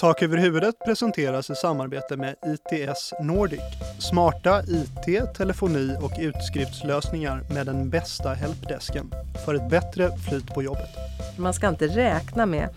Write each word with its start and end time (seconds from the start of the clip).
Tak 0.00 0.22
över 0.22 0.36
huvudet 0.36 0.74
presenteras 0.84 1.50
i 1.50 1.54
samarbete 1.54 2.16
med 2.16 2.34
ITS 2.46 3.12
Nordic. 3.20 3.60
Smarta 3.98 4.62
IT, 4.62 5.34
telefoni 5.34 5.96
och 6.02 6.12
utskriftslösningar 6.18 7.44
med 7.54 7.66
den 7.66 7.90
bästa 7.90 8.34
helpdesken 8.34 9.10
för 9.44 9.54
ett 9.54 9.70
bättre 9.70 10.16
flyt 10.16 10.54
på 10.54 10.62
jobbet. 10.62 10.88
Man 11.38 11.54
ska 11.54 11.68
inte 11.68 11.86
räkna 11.86 12.46
med 12.46 12.68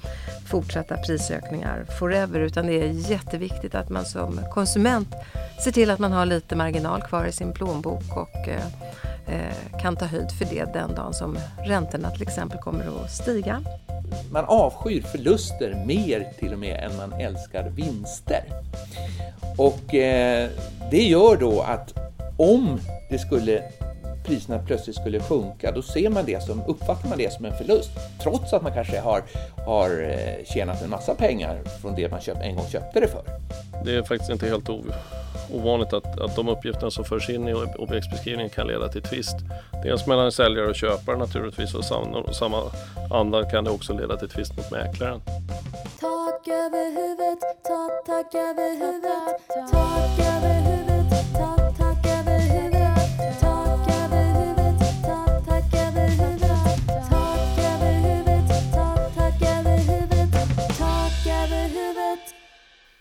fortsatta 0.48 0.98
prisökningar 0.98 1.86
forever 2.00 2.40
utan 2.40 2.68
det 2.68 2.74
är 2.74 3.12
jätteviktigt 3.12 3.76
att 3.76 3.90
man 3.90 4.06
som 4.06 4.40
konsument 4.54 5.16
ser 5.64 5.72
till 5.72 5.92
att 5.92 6.00
man 6.00 6.12
har 6.12 6.26
lite 6.26 6.56
marginal 6.56 7.02
kvar 7.02 7.26
i 7.26 7.32
sin 7.32 7.54
plånbok 7.54 8.18
och 8.18 8.48
eh, 8.48 8.66
eh 9.28 9.80
kan 9.82 9.96
ta 9.96 10.06
höjd 10.06 10.32
för 10.32 10.46
det 10.46 10.74
den 10.74 10.96
dagen 10.96 11.14
som 11.14 11.38
räntorna 11.66 12.12
till 12.12 12.22
exempel 12.22 12.60
kommer 12.60 13.04
att 13.04 13.12
stiga 13.12 13.64
man 14.32 14.46
avskyr 14.46 15.02
förluster 15.02 15.84
mer 15.86 16.34
till 16.40 16.54
och 16.54 16.60
med 16.60 16.84
än 16.84 16.98
man 16.98 17.14
älskar 17.14 17.70
vinster. 17.70 18.44
Och 19.58 19.96
eh, 19.96 20.50
det 20.92 21.04
gör 21.04 21.38
då 21.38 21.62
att 21.62 21.94
om 22.38 22.80
det 23.10 23.20
skulle 23.20 23.64
priserna 24.28 24.60
plötsligt 24.60 24.96
skulle 24.96 25.20
sjunka, 25.20 25.72
då 25.72 25.82
ser 25.82 26.10
man 26.10 26.26
det 26.26 26.44
som, 26.44 26.64
uppfattar 26.68 27.10
man 27.10 27.18
det 27.18 27.34
som 27.34 27.46
en 27.46 27.58
förlust. 27.58 27.90
Trots 28.24 28.54
att 28.54 28.62
man 28.62 28.74
kanske 28.74 29.00
har, 29.00 29.24
har 29.66 30.04
eh, 30.04 30.46
tjänat 30.46 30.82
en 30.82 30.90
massa 30.90 31.16
pengar 31.16 31.62
från 31.82 31.96
det 31.96 32.12
man 32.12 32.22
köpt, 32.22 32.42
en 32.42 32.56
gång 32.56 32.66
köpte 32.66 33.00
det 33.00 33.08
för. 33.08 33.24
Det 33.86 33.96
är 33.96 34.04
faktiskt 34.04 34.32
inte 34.32 34.48
helt 34.48 34.70
ovanligt 35.52 35.94
att, 35.94 36.20
att 36.20 36.36
de 36.36 36.50
uppgifterna 36.50 36.92
som 36.92 37.06
förs 37.06 37.30
in 37.30 37.48
i 37.48 37.54
objektsbeskrivningen 37.54 38.50
kan 38.50 38.68
leda 38.68 38.88
till 38.88 39.02
tvist. 39.02 39.36
Dels 39.84 40.08
mellan 40.08 40.32
säljare 40.32 40.68
och 40.68 40.76
köpare 40.76 41.18
naturligtvis 41.18 41.74
och 41.74 41.86
sam, 41.86 42.34
samma 42.34 42.64
anda 43.12 43.50
kan 43.50 43.64
det 43.64 43.72
också 43.72 43.94
leda 43.94 44.18
till 44.18 44.30
tvist 44.30 44.58
mot 44.58 44.72
mäklaren. 44.72 45.22
Tak 46.00 46.48
över 46.48 46.86
huvudet, 46.86 47.40
tak, 47.64 48.06
tak 48.06 48.36
över 48.36 48.70
huvudet, 48.80 49.72
tak 49.72 50.20
över 50.20 50.56
huvudet, 50.56 50.77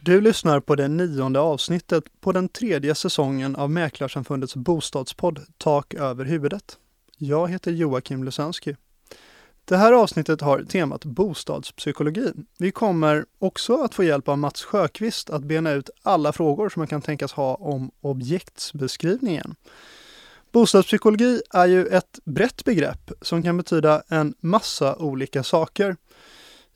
Du 0.06 0.20
lyssnar 0.20 0.60
på 0.60 0.74
det 0.74 0.88
nionde 0.88 1.40
avsnittet 1.40 2.04
på 2.20 2.32
den 2.32 2.48
tredje 2.48 2.94
säsongen 2.94 3.56
av 3.56 3.70
Mäklarsamfundets 3.70 4.56
bostadspodd 4.56 5.40
Tak 5.58 5.94
över 5.94 6.24
huvudet. 6.24 6.78
Jag 7.18 7.50
heter 7.50 7.70
Joakim 7.70 8.24
Lusensky. 8.24 8.74
Det 9.64 9.76
här 9.76 9.92
avsnittet 9.92 10.40
har 10.40 10.62
temat 10.62 11.04
bostadspsykologi. 11.04 12.32
Vi 12.58 12.72
kommer 12.72 13.24
också 13.38 13.76
att 13.76 13.94
få 13.94 14.04
hjälp 14.04 14.28
av 14.28 14.38
Mats 14.38 14.62
Sjöqvist 14.62 15.30
att 15.30 15.42
bena 15.42 15.72
ut 15.72 15.90
alla 16.02 16.32
frågor 16.32 16.68
som 16.68 16.80
man 16.80 16.88
kan 16.88 17.02
tänkas 17.02 17.32
ha 17.32 17.54
om 17.54 17.90
objektsbeskrivningen. 18.00 19.54
Bostadspsykologi 20.52 21.42
är 21.50 21.66
ju 21.66 21.86
ett 21.86 22.18
brett 22.24 22.64
begrepp 22.64 23.12
som 23.20 23.42
kan 23.42 23.56
betyda 23.56 24.02
en 24.08 24.34
massa 24.40 24.96
olika 24.96 25.42
saker. 25.42 25.96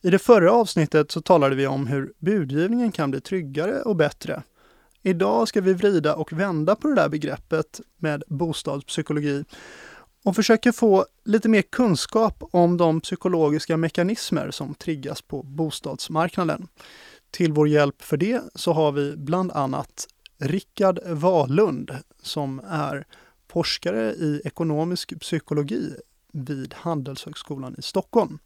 I 0.03 0.11
det 0.11 0.19
förra 0.19 0.53
avsnittet 0.53 1.11
så 1.11 1.20
talade 1.20 1.56
vi 1.56 1.67
om 1.67 1.87
hur 1.87 2.12
budgivningen 2.19 2.93
kan 2.93 3.11
bli 3.11 3.20
tryggare 3.20 3.83
och 3.83 3.97
bättre. 3.97 4.43
Idag 5.03 5.48
ska 5.48 5.61
vi 5.61 5.73
vrida 5.73 6.15
och 6.15 6.33
vända 6.33 6.77
på 6.77 6.89
det 6.89 6.95
där 6.95 7.09
begreppet 7.09 7.81
med 7.97 8.23
bostadspsykologi 8.27 9.45
och 10.25 10.37
försöka 10.37 10.73
få 10.73 11.06
lite 11.25 11.48
mer 11.48 11.62
kunskap 11.62 12.43
om 12.51 12.77
de 12.77 13.01
psykologiska 13.01 13.77
mekanismer 13.77 14.51
som 14.51 14.75
triggas 14.75 15.23
på 15.23 15.43
bostadsmarknaden. 15.43 16.69
Till 17.31 17.53
vår 17.53 17.69
hjälp 17.69 18.03
för 18.03 18.17
det 18.17 18.43
så 18.55 18.73
har 18.73 18.93
vi 18.93 19.17
bland 19.17 19.53
annat 19.53 20.06
Rickard 20.39 20.98
Wahlund 21.06 21.97
som 22.23 22.61
är 22.69 23.06
forskare 23.48 24.12
i 24.12 24.43
ekonomisk 24.45 25.21
psykologi 25.21 25.94
vid 26.33 26.75
Handelshögskolan 26.75 27.75
i 27.78 27.83
Stockholm. 27.83 28.39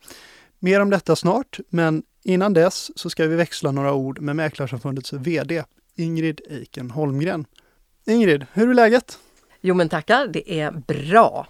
Mer 0.64 0.80
om 0.80 0.90
detta 0.90 1.16
snart, 1.16 1.60
men 1.68 2.02
innan 2.22 2.52
dess 2.52 2.90
så 2.98 3.10
ska 3.10 3.26
vi 3.26 3.36
växla 3.36 3.72
några 3.72 3.92
ord 3.92 4.20
med 4.20 4.36
Mäklarsamfundets 4.36 5.12
VD 5.12 5.64
Ingrid 5.94 6.40
Eiken 6.50 6.90
Holmgren. 6.90 7.46
Ingrid, 8.06 8.46
hur 8.52 8.70
är 8.70 8.74
läget? 8.74 9.18
Jo 9.60 9.74
men 9.74 9.88
tackar, 9.88 10.26
det 10.26 10.60
är 10.60 10.70
bra. 10.70 11.46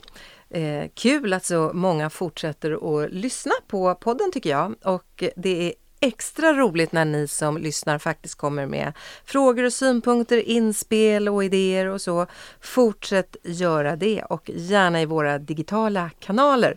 Eh, 0.50 0.84
kul 0.94 1.32
att 1.32 1.44
så 1.44 1.70
många 1.74 2.10
fortsätter 2.10 3.02
att 3.04 3.12
lyssna 3.12 3.52
på 3.66 3.94
podden 3.94 4.32
tycker 4.32 4.50
jag 4.50 4.74
och 4.84 5.24
det 5.36 5.68
är 5.68 5.72
extra 6.00 6.52
roligt 6.52 6.92
när 6.92 7.04
ni 7.04 7.28
som 7.28 7.58
lyssnar 7.58 7.98
faktiskt 7.98 8.34
kommer 8.34 8.66
med 8.66 8.92
frågor 9.24 9.64
och 9.64 9.72
synpunkter, 9.72 10.48
inspel 10.48 11.28
och 11.28 11.44
idéer 11.44 11.86
och 11.86 12.00
så. 12.00 12.26
Fortsätt 12.60 13.36
göra 13.42 13.96
det 13.96 14.22
och 14.22 14.50
gärna 14.54 15.02
i 15.02 15.06
våra 15.06 15.38
digitala 15.38 16.10
kanaler. 16.18 16.76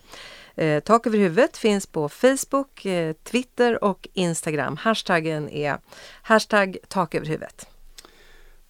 Eh, 0.58 0.80
tak 0.80 1.08
över 1.08 1.18
huvudet 1.18 1.58
finns 1.58 1.86
på 1.86 2.10
Facebook, 2.10 2.86
eh, 2.86 3.14
Twitter 3.14 3.84
och 3.84 4.08
Instagram. 4.14 4.78
Hashtaggen 4.78 5.50
är 5.50 5.78
hashtag 6.22 6.78
tak 6.88 7.16
över 7.16 7.26
huvudet. 7.26 7.68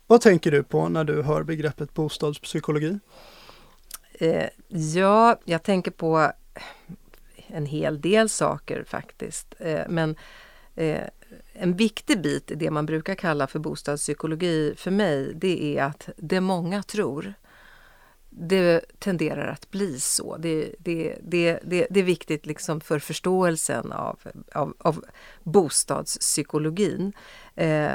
Vad 0.08 0.22
tänker 0.22 0.52
du 0.52 0.64
på 0.64 0.90
när 0.90 1.04
du 1.04 1.22
hör 1.22 1.44
begreppet 1.44 1.94
bostadspsykologi? 1.94 3.00
Eh, 4.14 4.46
ja, 4.68 5.40
jag 5.46 5.64
tänker 5.64 5.92
på 5.92 6.32
en 7.48 7.66
hel 7.66 8.02
del 8.02 8.30
saker 8.30 8.84
faktiskt. 8.88 9.56
Eh, 9.60 9.82
men 9.90 10.16
eh, 10.76 11.04
en 11.54 11.76
viktig 11.76 12.22
bit 12.22 12.52
i 12.52 12.56
det 12.56 12.72
man 12.72 12.86
brukar 12.86 13.16
kalla 13.16 13.48
för 13.48 13.60
bostadspsykologi 13.60 14.74
för 14.78 14.92
mig, 14.92 15.34
det 15.36 15.78
är 15.78 15.84
att 15.84 16.10
det 16.18 16.42
många 16.42 16.84
tror, 16.84 17.34
det 18.40 18.82
tenderar 19.00 19.48
att 19.48 19.72
bli 19.72 20.00
så. 20.00 20.38
Det, 20.38 20.76
det, 20.80 21.18
det, 21.22 21.60
det, 21.64 21.88
det 21.90 22.00
är 22.00 22.04
viktigt 22.04 22.46
liksom 22.46 22.82
för 22.82 23.00
förståelsen 23.00 23.92
av, 23.92 24.20
av, 24.54 24.74
av 24.78 25.06
bostadspsykologin. 25.44 27.14
Eh, 27.56 27.92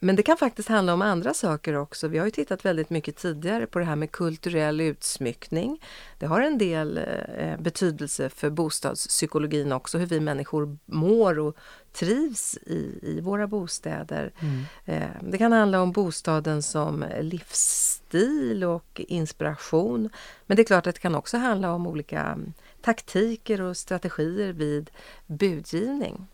men 0.00 0.16
det 0.16 0.22
kan 0.22 0.36
faktiskt 0.36 0.68
handla 0.68 0.94
om 0.94 1.02
andra 1.02 1.34
saker 1.34 1.74
också. 1.74 2.08
Vi 2.08 2.18
har 2.18 2.24
ju 2.24 2.30
tittat 2.30 2.64
väldigt 2.64 2.90
mycket 2.90 3.16
tidigare 3.16 3.66
på 3.66 3.78
det 3.78 3.84
här 3.84 3.96
med 3.96 4.12
kulturell 4.12 4.80
utsmyckning. 4.80 5.82
Det 6.18 6.26
har 6.26 6.40
en 6.40 6.58
del 6.58 6.98
eh, 7.38 7.60
betydelse 7.60 8.28
för 8.28 8.50
bostadspsykologin 8.50 9.72
också, 9.72 9.98
hur 9.98 10.06
vi 10.06 10.20
människor 10.20 10.78
mår 10.86 11.38
och 11.38 11.56
trivs 11.98 12.58
i, 12.66 12.98
i 13.02 13.20
våra 13.20 13.46
bostäder. 13.46 14.32
Mm. 14.40 14.64
Eh, 14.84 15.08
det 15.22 15.38
kan 15.38 15.52
handla 15.52 15.80
om 15.82 15.92
bostaden 15.92 16.62
som 16.62 17.04
livsstil 17.20 18.64
och 18.64 19.00
inspiration. 19.08 20.10
Men 20.46 20.56
det 20.56 20.62
är 20.62 20.64
klart 20.64 20.86
att 20.86 20.94
det 20.94 21.00
kan 21.00 21.14
också 21.14 21.36
handla 21.36 21.72
om 21.72 21.86
olika 21.86 22.20
mm, 22.20 22.52
taktiker 22.82 23.60
och 23.60 23.76
strategier 23.76 24.52
vid 24.52 24.90
budgivning. 25.26 26.26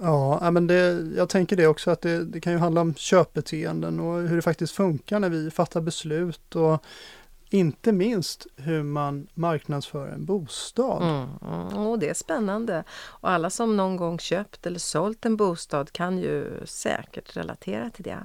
Ja, 0.00 0.50
men 0.50 0.66
det, 0.66 1.06
jag 1.16 1.28
tänker 1.28 1.56
det 1.56 1.66
också 1.66 1.90
att 1.90 2.00
det, 2.00 2.24
det, 2.24 2.40
kan 2.40 2.52
ju 2.52 2.58
handla 2.58 2.80
om 2.80 2.94
köpbeteenden 2.94 4.00
och 4.00 4.28
hur 4.28 4.36
det 4.36 4.42
faktiskt 4.42 4.72
funkar 4.72 5.20
när 5.20 5.28
vi 5.28 5.50
fattar 5.50 5.80
beslut 5.80 6.56
och 6.56 6.84
inte 7.50 7.92
minst 7.92 8.46
hur 8.56 8.82
man 8.82 9.26
marknadsför 9.34 10.08
en 10.08 10.24
bostad. 10.24 11.02
Mm, 11.02 11.28
mm, 11.42 11.86
och 11.86 11.98
det 11.98 12.08
är 12.08 12.14
spännande. 12.14 12.84
Och 12.92 13.30
alla 13.30 13.50
som 13.50 13.76
någon 13.76 13.96
gång 13.96 14.18
köpt 14.18 14.66
eller 14.66 14.78
sålt 14.78 15.26
en 15.26 15.36
bostad 15.36 15.92
kan 15.92 16.18
ju 16.18 16.60
säkert 16.64 17.36
relatera 17.36 17.90
till 17.90 18.04
det. 18.04 18.24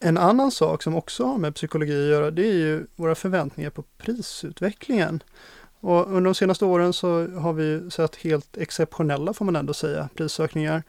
En 0.00 0.18
annan 0.18 0.50
sak 0.50 0.82
som 0.82 0.94
också 0.94 1.24
har 1.24 1.38
med 1.38 1.54
psykologi 1.54 2.04
att 2.04 2.10
göra 2.10 2.30
det 2.30 2.46
är 2.46 2.52
ju 2.52 2.86
våra 2.96 3.14
förväntningar 3.14 3.70
på 3.70 3.82
prisutvecklingen. 3.98 5.22
Och 5.80 6.06
under 6.06 6.20
de 6.20 6.34
senaste 6.34 6.64
åren 6.64 6.92
så 6.92 7.28
har 7.28 7.52
vi 7.52 7.90
sett 7.90 8.16
helt 8.16 8.56
exceptionella, 8.56 9.32
får 9.32 9.44
man 9.44 9.56
ändå 9.56 9.74
säga, 9.74 10.08
prisökningar. 10.14 10.82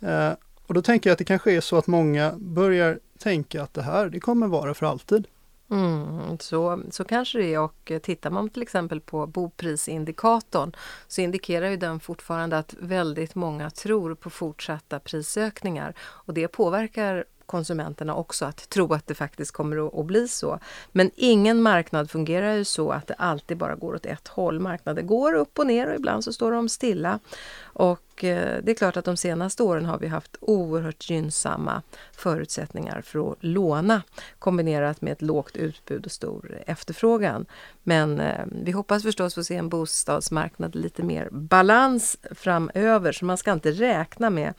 Eh, 0.00 0.30
och 0.66 0.74
då 0.74 0.82
tänker 0.82 1.10
jag 1.10 1.12
att 1.12 1.18
det 1.18 1.24
kanske 1.24 1.52
är 1.52 1.60
så 1.60 1.76
att 1.76 1.86
många 1.86 2.32
börjar 2.38 2.98
tänka 3.18 3.62
att 3.62 3.74
det 3.74 3.82
här, 3.82 4.08
det 4.08 4.20
kommer 4.20 4.46
vara 4.46 4.74
för 4.74 4.86
alltid. 4.86 5.26
Mm, 5.70 6.38
så, 6.38 6.82
så 6.90 7.04
kanske 7.04 7.38
det 7.38 7.54
är 7.54 7.60
och 7.60 7.92
tittar 8.02 8.30
man 8.30 8.48
till 8.48 8.62
exempel 8.62 9.00
på 9.00 9.26
boprisindikatorn 9.26 10.72
så 11.08 11.20
indikerar 11.20 11.70
ju 11.70 11.76
den 11.76 12.00
fortfarande 12.00 12.58
att 12.58 12.74
väldigt 12.78 13.34
många 13.34 13.70
tror 13.70 14.14
på 14.14 14.30
fortsatta 14.30 15.00
prisökningar 15.00 15.94
och 16.00 16.34
det 16.34 16.48
påverkar 16.48 17.24
konsumenterna 17.50 18.14
också 18.14 18.44
att 18.44 18.68
tro 18.68 18.92
att 18.92 19.06
det 19.06 19.14
faktiskt 19.14 19.52
kommer 19.52 20.00
att, 20.00 20.06
bli 20.06 20.28
så. 20.28 20.58
Men 20.92 21.10
ingen 21.16 21.62
marknad 21.62 22.10
fungerar 22.10 22.54
ju 22.54 22.64
så 22.64 22.90
att 22.90 23.06
det 23.06 23.14
alltid 23.14 23.56
bara 23.56 23.74
går 23.74 23.94
åt 23.94 24.06
ett 24.06 24.28
håll. 24.28 24.60
Marknader 24.60 25.02
går 25.02 25.34
upp 25.34 25.58
och 25.58 25.66
ner 25.66 25.88
och 25.88 25.94
ibland 25.94 26.24
så 26.24 26.32
står 26.32 26.52
de 26.52 26.68
stilla. 26.68 27.18
Och 27.62 28.00
och 28.20 28.24
eh, 28.24 28.62
det 28.62 28.70
är 28.70 28.74
klart 28.74 28.96
att 28.96 29.04
de 29.04 29.16
senaste 29.16 29.62
åren 29.62 29.84
har 29.84 29.98
vi 29.98 30.06
haft 30.06 30.36
oerhört 30.40 31.10
gynnsamma 31.10 31.82
förutsättningar 32.12 33.00
för 33.00 33.32
att 33.32 33.38
låna 33.40 34.02
kombinerat 34.38 35.00
med 35.00 35.12
ett 35.12 35.22
lågt 35.22 35.56
utbud 35.56 36.06
och 36.06 36.12
stor 36.12 36.58
efterfrågan. 36.66 37.46
Men 37.82 38.20
eh, 38.20 38.44
vi 38.64 38.72
hoppas 38.72 39.02
förstås 39.02 39.34
få 39.34 39.44
se 39.44 39.56
en 39.56 39.68
bostadsmarknad 39.68 40.74
lite 40.74 41.02
mer 41.02 41.28
balans 41.30 42.16
framöver 42.30 43.12
så 43.12 43.24
man 43.24 43.38
ska 43.38 43.52
inte 43.52 43.70
räkna 43.70 44.30
med 44.30 44.54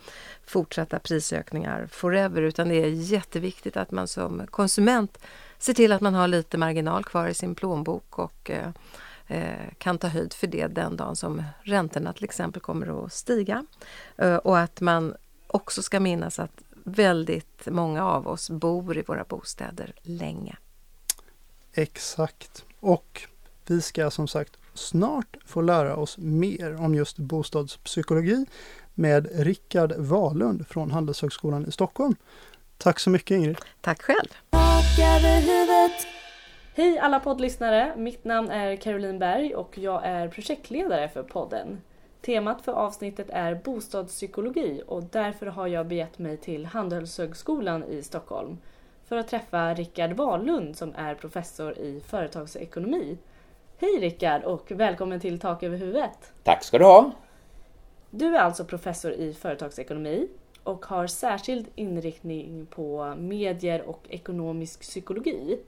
fortsatta 0.45 0.99
prisökningar 0.99 1.87
forever 1.91 2.41
utan 2.41 2.69
det 2.69 2.83
är 2.83 2.87
jätteviktigt 2.87 3.77
att 3.77 3.91
man 3.91 4.07
som 4.07 4.47
konsument 4.47 5.17
ser 5.57 5.73
till 5.73 5.91
att 5.91 6.01
man 6.01 6.13
har 6.13 6.27
lite 6.27 6.57
marginal 6.57 7.03
kvar 7.03 7.27
i 7.27 7.33
sin 7.33 7.55
plånbok 7.55 8.19
och 8.19 8.51
eh, 8.51 8.69
kan 9.77 9.97
ta 9.97 10.07
höjd 10.07 10.33
för 10.33 10.47
det 10.47 10.67
den 10.67 10.97
dagen 10.97 11.15
som 11.15 11.43
räntorna 11.61 12.13
till 12.13 12.23
exempel 12.23 12.61
kommer 12.61 13.05
att 13.05 13.13
stiga. 13.13 13.65
Eh, 14.17 14.35
och 14.35 14.59
att 14.59 14.81
man 14.81 15.15
också 15.47 15.81
ska 15.81 15.99
minnas 15.99 16.39
att 16.39 16.63
väldigt 16.83 17.65
många 17.65 18.05
av 18.05 18.27
oss 18.27 18.49
bor 18.49 18.97
i 18.97 19.01
våra 19.01 19.23
bostäder 19.23 19.93
länge. 20.01 20.57
Exakt. 21.73 22.65
Och 22.79 23.21
vi 23.65 23.81
ska 23.81 24.11
som 24.11 24.27
sagt 24.27 24.57
snart 24.73 25.37
få 25.45 25.61
lära 25.61 25.95
oss 25.95 26.17
mer 26.17 26.81
om 26.81 26.95
just 26.95 27.17
bostadspsykologi 27.17 28.45
med 28.93 29.27
Rickard 29.33 29.93
Wahlund 29.97 30.67
från 30.67 30.91
Handelshögskolan 30.91 31.65
i 31.67 31.71
Stockholm. 31.71 32.15
Tack 32.77 32.99
så 32.99 33.09
mycket 33.09 33.35
Ingrid. 33.35 33.57
Tack 33.81 34.01
själv. 34.01 34.29
Hej 36.73 36.99
alla 36.99 37.19
poddlyssnare! 37.19 37.93
Mitt 37.97 38.23
namn 38.23 38.49
är 38.49 38.75
Caroline 38.75 39.19
Berg 39.19 39.55
och 39.55 39.77
jag 39.77 40.01
är 40.05 40.27
projektledare 40.27 41.09
för 41.09 41.23
podden. 41.23 41.81
Temat 42.21 42.61
för 42.61 42.71
avsnittet 42.71 43.29
är 43.29 43.55
bostadspsykologi 43.55 44.81
och 44.87 45.03
därför 45.03 45.45
har 45.45 45.67
jag 45.67 45.87
begett 45.87 46.19
mig 46.19 46.37
till 46.37 46.65
Handelshögskolan 46.65 47.83
i 47.83 48.03
Stockholm 48.03 48.57
för 49.05 49.17
att 49.17 49.27
träffa 49.27 49.73
Rickard 49.73 50.11
Wahlund 50.11 50.77
som 50.77 50.93
är 50.95 51.15
professor 51.15 51.77
i 51.77 52.01
företagsekonomi. 52.07 53.17
Hej 53.77 53.99
Rickard 53.99 54.43
och 54.43 54.71
välkommen 54.71 55.19
till 55.19 55.39
Tak 55.39 55.63
över 55.63 55.77
huvudet! 55.77 56.33
Tack 56.43 56.63
ska 56.63 56.77
du 56.77 56.85
ha! 56.85 57.11
Du 58.09 58.35
är 58.35 58.39
alltså 58.39 58.65
professor 58.65 59.11
i 59.11 59.33
företagsekonomi 59.33 60.27
och 60.63 60.85
har 60.85 61.07
särskild 61.07 61.67
inriktning 61.75 62.65
på 62.65 63.15
medier 63.17 63.81
och 63.81 64.05
ekonomisk 64.09 64.81
psykologi. 64.81 65.59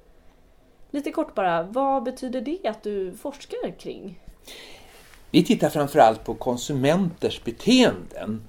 Lite 0.93 1.11
kort 1.11 1.35
bara, 1.35 1.63
vad 1.63 2.03
betyder 2.03 2.41
det 2.41 2.67
att 2.67 2.83
du 2.83 3.13
forskar 3.13 3.79
kring? 3.79 4.19
Vi 5.31 5.43
tittar 5.43 5.69
framförallt 5.69 6.23
på 6.23 6.33
konsumenters 6.33 7.43
beteenden 7.43 8.43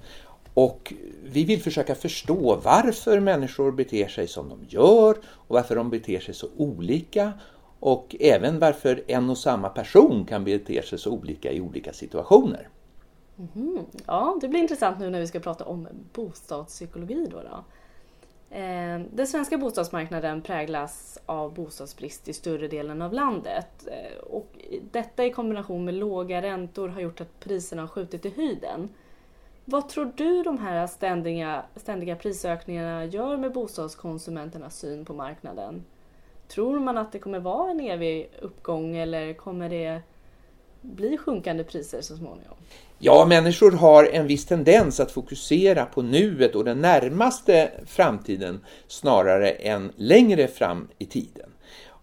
och 0.53 0.93
vi 1.23 1.43
vill 1.43 1.61
försöka 1.61 1.95
förstå 1.95 2.59
varför 2.63 3.19
människor 3.19 3.71
beter 3.71 4.07
sig 4.07 4.27
som 4.27 4.49
de 4.49 4.59
gör 4.69 5.17
och 5.25 5.55
varför 5.55 5.75
de 5.75 5.89
beter 5.89 6.19
sig 6.19 6.33
så 6.33 6.47
olika 6.57 7.33
och 7.79 8.15
även 8.19 8.59
varför 8.59 9.03
en 9.07 9.29
och 9.29 9.37
samma 9.37 9.69
person 9.69 10.25
kan 10.25 10.43
bete 10.43 10.81
sig 10.81 10.99
så 10.99 11.11
olika 11.11 11.51
i 11.51 11.61
olika 11.61 11.93
situationer. 11.93 12.69
Mm, 13.55 13.79
ja, 14.05 14.37
det 14.41 14.47
blir 14.47 14.59
intressant 14.59 14.99
nu 14.99 15.09
när 15.09 15.19
vi 15.19 15.27
ska 15.27 15.39
prata 15.39 15.65
om 15.65 15.87
bostadspsykologi. 16.13 17.27
Då, 17.31 17.41
då. 17.41 17.63
Eh, 18.49 18.99
den 19.11 19.27
svenska 19.27 19.57
bostadsmarknaden 19.57 20.41
präglas 20.41 21.19
av 21.25 21.53
bostadsbrist 21.53 22.27
i 22.27 22.33
större 22.33 22.67
delen 22.67 23.01
av 23.01 23.13
landet. 23.13 23.87
Eh, 23.87 24.17
och 24.17 24.47
detta 24.91 25.25
i 25.25 25.31
kombination 25.31 25.85
med 25.85 25.93
låga 25.93 26.41
räntor 26.41 26.87
har 26.87 27.01
gjort 27.01 27.21
att 27.21 27.39
priserna 27.39 27.81
har 27.81 27.87
skjutit 27.87 28.25
i 28.25 28.29
höjden. 28.29 28.89
Vad 29.65 29.89
tror 29.89 30.11
du 30.15 30.43
de 30.43 30.57
här 30.57 30.87
ständiga, 30.87 31.65
ständiga 31.75 32.15
prisökningarna 32.15 33.05
gör 33.05 33.37
med 33.37 33.53
bostadskonsumenternas 33.53 34.79
syn 34.79 35.05
på 35.05 35.13
marknaden? 35.13 35.85
Tror 36.47 36.79
man 36.79 36.97
att 36.97 37.11
det 37.11 37.19
kommer 37.19 37.39
vara 37.39 37.71
en 37.71 37.79
evig 37.79 38.29
uppgång 38.41 38.95
eller 38.95 39.33
kommer 39.33 39.69
det 39.69 40.01
bli 40.85 41.17
sjunkande 41.17 41.63
priser 41.63 42.01
så 42.01 42.17
småningom? 42.17 42.55
Ja, 42.99 43.25
människor 43.25 43.71
har 43.71 44.03
en 44.03 44.27
viss 44.27 44.45
tendens 44.45 44.99
att 44.99 45.11
fokusera 45.11 45.85
på 45.85 46.01
nuet 46.01 46.55
och 46.55 46.63
den 46.63 46.81
närmaste 46.81 47.71
framtiden 47.85 48.59
snarare 48.87 49.49
än 49.49 49.91
längre 49.95 50.47
fram 50.47 50.87
i 50.97 51.05
tiden. 51.05 51.49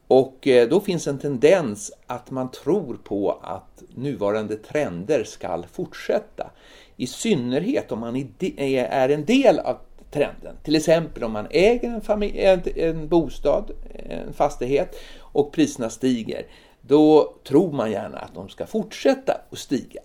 Och 0.07 0.47
eh, 0.47 0.69
då 0.69 0.81
finns 0.81 1.07
en 1.07 1.19
tendens 1.19 1.93
att 2.07 2.31
man 2.31 2.51
tror 2.51 2.99
på 3.05 3.41
att 3.43 3.83
nuvarande 3.95 4.57
trender 4.57 5.25
ska 5.25 5.63
fortsätta. 5.73 6.51
I 6.97 7.07
synnerhet 7.07 7.93
om 7.93 8.01
man 8.01 8.17
eh, 8.17 8.95
är 8.95 9.09
en 9.09 9.25
del 9.25 9.59
av 9.59 9.77
trenden. 10.11 10.57
Till 10.63 10.77
exempel 10.77 11.25
om 11.25 11.33
man 11.33 11.47
äger 11.51 12.01
en, 12.37 12.63
en 12.77 13.09
bostad, 13.09 13.71
en 13.95 14.33
fastighet 14.33 14.97
och 15.19 15.53
priserna 15.53 15.91
stiger. 15.91 16.47
Då 16.87 17.35
tror 17.49 17.73
man 17.73 17.91
gärna 17.91 18.19
att 18.19 18.35
de 18.35 18.49
ska 18.49 18.67
fortsätta 18.67 19.41
att 19.51 19.59
stiga. 19.59 20.01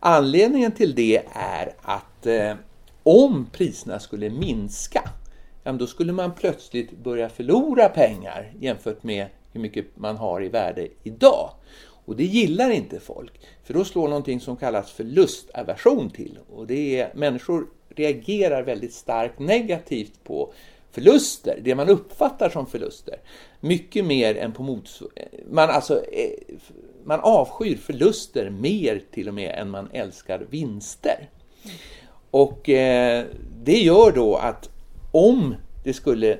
Anledningen 0.00 0.72
till 0.72 0.94
det 0.94 1.22
är 1.32 1.74
att 1.82 2.26
eh, 2.26 2.54
om 3.02 3.46
priserna 3.52 4.00
skulle 4.00 4.30
minska, 4.30 5.10
ja, 5.64 5.72
då 5.72 5.86
skulle 5.86 6.12
man 6.12 6.34
plötsligt 6.34 6.98
börja 6.98 7.28
förlora 7.28 7.88
pengar 7.88 8.52
jämfört 8.60 9.02
med 9.02 9.26
hur 9.52 9.60
mycket 9.60 9.96
man 9.96 10.16
har 10.16 10.44
i 10.44 10.48
värde 10.48 10.88
idag. 11.02 11.50
Och 12.06 12.16
det 12.16 12.24
gillar 12.24 12.70
inte 12.70 13.00
folk, 13.00 13.40
för 13.64 13.74
då 13.74 13.84
slår 13.84 14.08
någonting 14.08 14.40
som 14.40 14.56
kallas 14.56 14.90
förlustaversion 14.90 16.10
till. 16.10 16.38
Och 16.54 16.66
det 16.66 17.00
är, 17.00 17.14
människor 17.14 17.66
reagerar 17.88 18.62
väldigt 18.62 18.94
starkt 18.94 19.38
negativt 19.38 20.24
på 20.24 20.52
förluster, 20.96 21.60
det 21.62 21.74
man 21.74 21.88
uppfattar 21.88 22.50
som 22.50 22.66
förluster. 22.66 23.14
Mycket 23.60 24.04
mer 24.04 24.36
än 24.36 24.52
på 24.52 24.62
motsvarande... 24.62 25.28
Man, 25.50 25.70
alltså, 25.70 26.04
eh, 26.04 26.30
man 27.04 27.20
avskyr 27.20 27.76
förluster 27.76 28.50
mer 28.50 29.02
till 29.10 29.28
och 29.28 29.34
med 29.34 29.58
än 29.58 29.70
man 29.70 29.88
älskar 29.92 30.46
vinster. 30.50 31.30
Och 32.30 32.68
eh, 32.68 33.24
det 33.64 33.78
gör 33.78 34.12
då 34.12 34.36
att 34.36 34.70
om 35.12 35.54
det 35.84 35.92
skulle, 35.92 36.38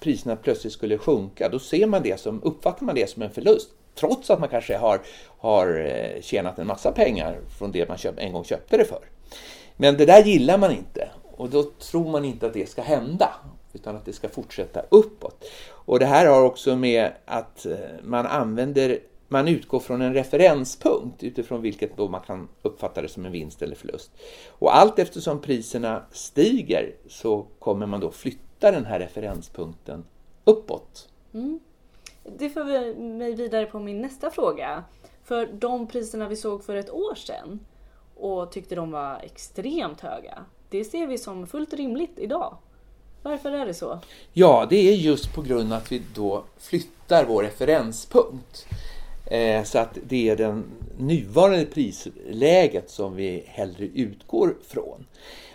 priserna 0.00 0.36
plötsligt 0.36 0.72
skulle 0.72 0.98
sjunka, 0.98 1.48
då 1.48 1.58
ser 1.58 1.86
man 1.86 2.02
det 2.02 2.20
som, 2.20 2.42
uppfattar 2.42 2.86
man 2.86 2.94
det 2.94 3.10
som 3.10 3.22
en 3.22 3.30
förlust. 3.30 3.68
Trots 3.94 4.30
att 4.30 4.40
man 4.40 4.48
kanske 4.48 4.76
har, 4.76 5.00
har 5.38 5.86
eh, 5.86 6.22
tjänat 6.22 6.58
en 6.58 6.66
massa 6.66 6.92
pengar 6.92 7.40
från 7.58 7.72
det 7.72 7.88
man 7.88 7.98
köpt, 7.98 8.18
en 8.18 8.32
gång 8.32 8.44
köpte 8.44 8.76
det 8.76 8.84
för. 8.84 9.04
Men 9.76 9.96
det 9.96 10.06
där 10.06 10.24
gillar 10.24 10.58
man 10.58 10.70
inte 10.70 11.08
och 11.36 11.50
då 11.50 11.62
tror 11.62 12.10
man 12.10 12.24
inte 12.24 12.46
att 12.46 12.54
det 12.54 12.68
ska 12.68 12.82
hända 12.82 13.34
utan 13.72 13.96
att 13.96 14.04
det 14.04 14.12
ska 14.12 14.28
fortsätta 14.28 14.82
uppåt. 14.88 15.44
Och 15.70 15.98
det 15.98 16.06
här 16.06 16.26
har 16.26 16.42
också 16.42 16.76
med 16.76 17.12
att 17.24 17.66
eh, 17.66 17.76
man 18.02 18.26
använder 18.26 18.98
man 19.28 19.48
utgår 19.48 19.80
från 19.80 20.02
en 20.02 20.14
referenspunkt 20.14 21.22
utifrån 21.22 21.62
vilket 21.62 21.96
då 21.96 22.08
man 22.08 22.20
kan 22.20 22.48
uppfatta 22.62 23.02
det 23.02 23.08
som 23.08 23.26
en 23.26 23.32
vinst 23.32 23.62
eller 23.62 23.76
förlust. 23.76 24.10
Och 24.48 24.76
allt 24.76 24.98
eftersom 24.98 25.40
priserna 25.40 26.02
stiger 26.10 26.94
så 27.08 27.46
kommer 27.58 27.86
man 27.86 28.00
då 28.00 28.10
flytta 28.10 28.70
den 28.70 28.84
här 28.84 28.98
referenspunkten 28.98 30.04
uppåt. 30.44 31.08
Mm. 31.34 31.60
Det 32.38 32.50
för 32.50 32.94
mig 32.94 33.34
vidare 33.34 33.66
på 33.66 33.78
min 33.78 34.00
nästa 34.00 34.30
fråga. 34.30 34.84
För 35.24 35.46
de 35.46 35.86
priserna 35.86 36.28
vi 36.28 36.36
såg 36.36 36.64
för 36.64 36.76
ett 36.76 36.90
år 36.90 37.14
sedan 37.14 37.60
och 38.16 38.52
tyckte 38.52 38.74
de 38.74 38.90
var 38.90 39.20
extremt 39.22 40.00
höga, 40.00 40.44
det 40.68 40.84
ser 40.84 41.06
vi 41.06 41.18
som 41.18 41.46
fullt 41.46 41.72
rimligt 41.72 42.18
idag. 42.18 42.56
Varför 43.28 43.52
är 43.52 43.66
det 43.66 43.74
så? 43.74 43.98
Ja, 44.32 44.66
det 44.70 44.88
är 44.88 44.94
just 44.94 45.34
på 45.34 45.42
grund 45.42 45.72
av 45.72 45.78
att 45.78 45.92
vi 45.92 46.02
då 46.14 46.44
flyttar 46.58 47.24
vår 47.24 47.42
referenspunkt. 47.42 48.66
Eh, 49.26 49.62
så 49.64 49.78
att 49.78 49.98
det 50.08 50.28
är 50.28 50.36
det 50.36 50.62
nuvarande 50.98 51.64
prisläget 51.64 52.90
som 52.90 53.16
vi 53.16 53.42
hellre 53.46 53.84
utgår 53.84 54.56
från. 54.68 55.06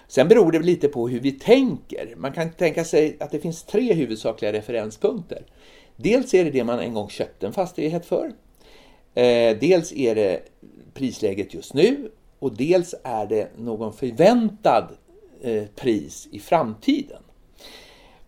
Sen 0.07 0.27
beror 0.27 0.51
det 0.51 0.59
lite 0.59 0.87
på 0.87 1.07
hur 1.07 1.19
vi 1.19 1.31
tänker. 1.31 2.13
Man 2.17 2.33
kan 2.33 2.51
tänka 2.51 2.85
sig 2.85 3.17
att 3.19 3.31
det 3.31 3.39
finns 3.39 3.63
tre 3.63 3.93
huvudsakliga 3.93 4.53
referenspunkter. 4.53 5.45
Dels 5.95 6.33
är 6.33 6.43
det 6.43 6.51
det 6.51 6.63
man 6.63 6.79
en 6.79 6.93
gång 6.93 7.09
köpte 7.09 7.47
en 7.47 7.53
fastighet 7.53 8.05
för. 8.05 8.33
Eh, 9.13 9.57
dels 9.59 9.93
är 9.93 10.15
det 10.15 10.39
prisläget 10.93 11.53
just 11.53 11.73
nu 11.73 12.11
och 12.39 12.55
dels 12.57 12.95
är 13.03 13.25
det 13.25 13.49
någon 13.57 13.93
förväntad 13.93 14.87
eh, 15.41 15.63
pris 15.75 16.27
i 16.31 16.39
framtiden. 16.39 17.23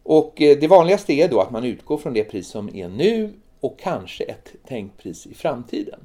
Och 0.05 0.41
eh, 0.41 0.57
det 0.57 0.67
vanligaste 0.67 1.13
är 1.13 1.27
då 1.27 1.41
att 1.41 1.51
man 1.51 1.63
utgår 1.63 1.97
från 1.97 2.13
det 2.13 2.23
pris 2.23 2.47
som 2.47 2.75
är 2.75 2.89
nu 2.89 3.33
och 3.59 3.79
kanske 3.79 4.23
ett 4.23 4.53
tänkt 4.67 4.97
pris 4.97 5.27
i 5.27 5.33
framtiden. 5.33 5.99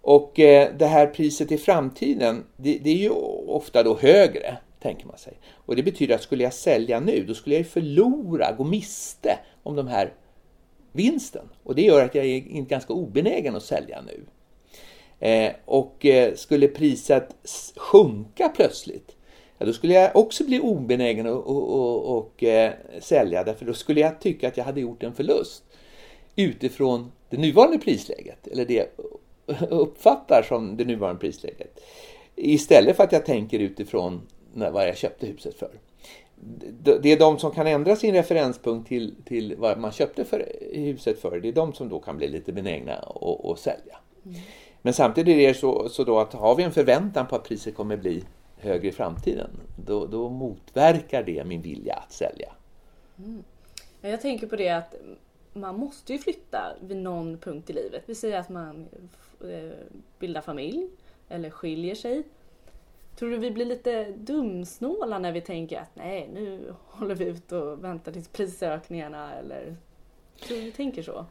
Och 0.00 0.40
eh, 0.40 0.76
det 0.78 0.86
här 0.86 1.06
priset 1.06 1.52
i 1.52 1.58
framtiden, 1.58 2.44
det, 2.56 2.78
det, 2.78 2.90
är 2.90 2.96
ju 2.96 3.10
ofta 3.46 3.82
då 3.82 3.96
högre, 3.96 4.56
tänker 4.80 5.06
man 5.06 5.18
sig. 5.18 5.32
Och 5.52 5.76
det 5.76 5.82
betyder 5.82 6.14
att 6.14 6.22
skulle 6.22 6.42
jag 6.42 6.54
sälja 6.54 7.00
nu, 7.00 7.24
då 7.24 7.34
skulle 7.34 7.56
jag 7.56 7.66
förlora, 7.66 8.52
gå 8.52 8.64
miste 8.64 9.38
om 9.62 9.76
de 9.76 9.86
här 9.86 10.12
vinsten. 10.92 11.48
Och 11.62 11.74
det 11.74 11.82
gör 11.82 12.04
att 12.04 12.14
jag 12.14 12.26
är 12.26 12.40
ganska 12.40 12.92
obenägen 12.92 13.56
att 13.56 13.62
sälja 13.62 14.02
nu. 14.02 14.24
Eh, 15.28 15.52
och 15.64 16.06
eh, 16.06 16.34
skulle 16.34 16.68
priset 16.68 17.36
sjunka 17.76 18.48
plötsligt, 18.48 19.16
ja, 19.62 19.66
då 19.66 19.72
skulle 19.72 19.94
jag 19.94 20.16
också 20.16 20.44
bli 20.44 20.60
obenägen 20.60 21.26
att 21.26 21.32
och, 21.32 21.70
och, 21.70 22.18
och, 22.18 22.44
eh, 22.44 22.72
sälja 23.00 23.44
därför 23.44 23.64
då 23.64 23.74
skulle 23.74 24.00
jag 24.00 24.20
tycka 24.20 24.48
att 24.48 24.56
jag 24.56 24.64
hade 24.64 24.80
gjort 24.80 25.02
en 25.02 25.14
förlust 25.14 25.62
utifrån 26.36 27.12
det 27.30 27.36
nuvarande 27.36 27.78
prisläget, 27.78 28.46
eller 28.46 28.64
det 28.64 28.74
jag 28.74 28.86
uppfattar 29.70 30.42
som 30.42 30.76
det 30.76 30.84
nuvarande 30.84 31.20
prisläget. 31.20 31.80
Istället 32.36 32.96
för 32.96 33.04
att 33.04 33.12
jag 33.12 33.26
tänker 33.26 33.58
utifrån 33.58 34.20
när, 34.54 34.70
vad 34.70 34.88
jag 34.88 34.96
köpte 34.96 35.26
huset 35.26 35.54
för. 35.54 35.70
Det 37.02 37.12
är 37.12 37.18
de 37.18 37.38
som 37.38 37.50
kan 37.50 37.66
ändra 37.66 37.96
sin 37.96 38.14
referenspunkt 38.14 38.88
till, 38.88 39.14
till 39.24 39.54
vad 39.58 39.78
man 39.78 39.92
köpte 39.92 40.24
för 40.24 40.52
huset 40.72 41.20
för, 41.20 41.40
det 41.40 41.48
är 41.48 41.52
de 41.52 41.72
som 41.72 41.88
då 41.88 42.00
kan 42.00 42.16
bli 42.16 42.28
lite 42.28 42.52
benägna 42.52 42.94
att, 42.94 43.58
sälja. 43.58 43.96
Men 44.82 44.92
samtidigt 44.94 45.36
är 45.36 45.48
det 45.48 45.54
så, 45.54 45.88
så 45.88 46.04
då 46.04 46.18
att 46.18 46.32
har 46.32 46.54
vi 46.54 46.62
en 46.62 46.72
förväntan 46.72 47.26
på 47.26 47.36
att 47.36 47.44
priset 47.44 47.74
kommer 47.74 47.96
bli 47.96 48.24
högre 48.62 48.88
i 48.88 48.92
framtiden, 48.92 49.50
då, 49.86 50.06
då 50.06 50.28
motverkar 50.28 51.22
det 51.22 51.44
min 51.44 51.62
vilja 51.62 51.94
att 51.94 52.12
sälja. 52.12 52.52
Mm. 53.18 53.44
Jag 54.00 54.20
tänker 54.20 54.46
på 54.46 54.56
det 54.56 54.68
att 54.68 54.94
man 55.52 55.76
måste 55.76 56.12
ju 56.12 56.18
flytta 56.18 56.76
vid 56.80 56.96
någon 56.96 57.38
punkt 57.38 57.70
i 57.70 57.72
livet. 57.72 58.02
Vi 58.06 58.14
säger 58.14 58.38
att 58.38 58.48
man 58.48 58.88
eh, 59.40 59.78
bildar 60.18 60.40
familj 60.40 60.88
eller 61.28 61.50
skiljer 61.50 61.94
sig. 61.94 62.22
Tror 63.16 63.30
du 63.30 63.36
vi 63.36 63.50
blir 63.50 63.66
lite 63.66 64.04
dumsnåla 64.12 65.18
när 65.18 65.32
vi 65.32 65.40
tänker 65.40 65.80
att 65.80 65.96
nej, 65.96 66.30
nu 66.34 66.74
håller 66.86 67.14
vi 67.14 67.24
ut 67.24 67.52
och 67.52 67.84
väntar 67.84 68.12
tills 68.12 68.28
prisökningarna 68.28 69.34
eller 69.34 69.76
tror 70.42 70.56
du 70.56 70.64
vi 70.64 70.72
tänker 70.72 71.02
så? 71.02 71.26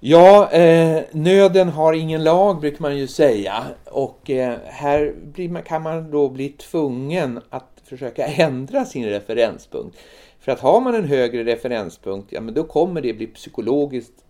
Ja, 0.00 0.50
eh, 0.50 1.02
nöden 1.12 1.68
har 1.68 1.92
ingen 1.92 2.24
lag 2.24 2.60
brukar 2.60 2.82
man 2.82 2.96
ju 2.96 3.06
säga 3.06 3.64
och 3.84 4.30
eh, 4.30 4.58
här 4.64 5.14
blir 5.22 5.48
man, 5.48 5.62
kan 5.62 5.82
man 5.82 6.10
då 6.10 6.28
bli 6.28 6.48
tvungen 6.48 7.40
att 7.50 7.82
försöka 7.84 8.26
ändra 8.26 8.84
sin 8.84 9.04
referenspunkt. 9.04 9.96
För 10.40 10.52
att 10.52 10.60
har 10.60 10.80
man 10.80 10.94
en 10.94 11.04
högre 11.04 11.44
referenspunkt, 11.44 12.32
ja 12.32 12.40
men 12.40 12.54
då 12.54 12.64
kommer 12.64 13.00
det 13.00 13.14
bli 13.14 13.26
psykologiskt 13.26 14.24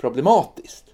problematiskt. 0.00 0.84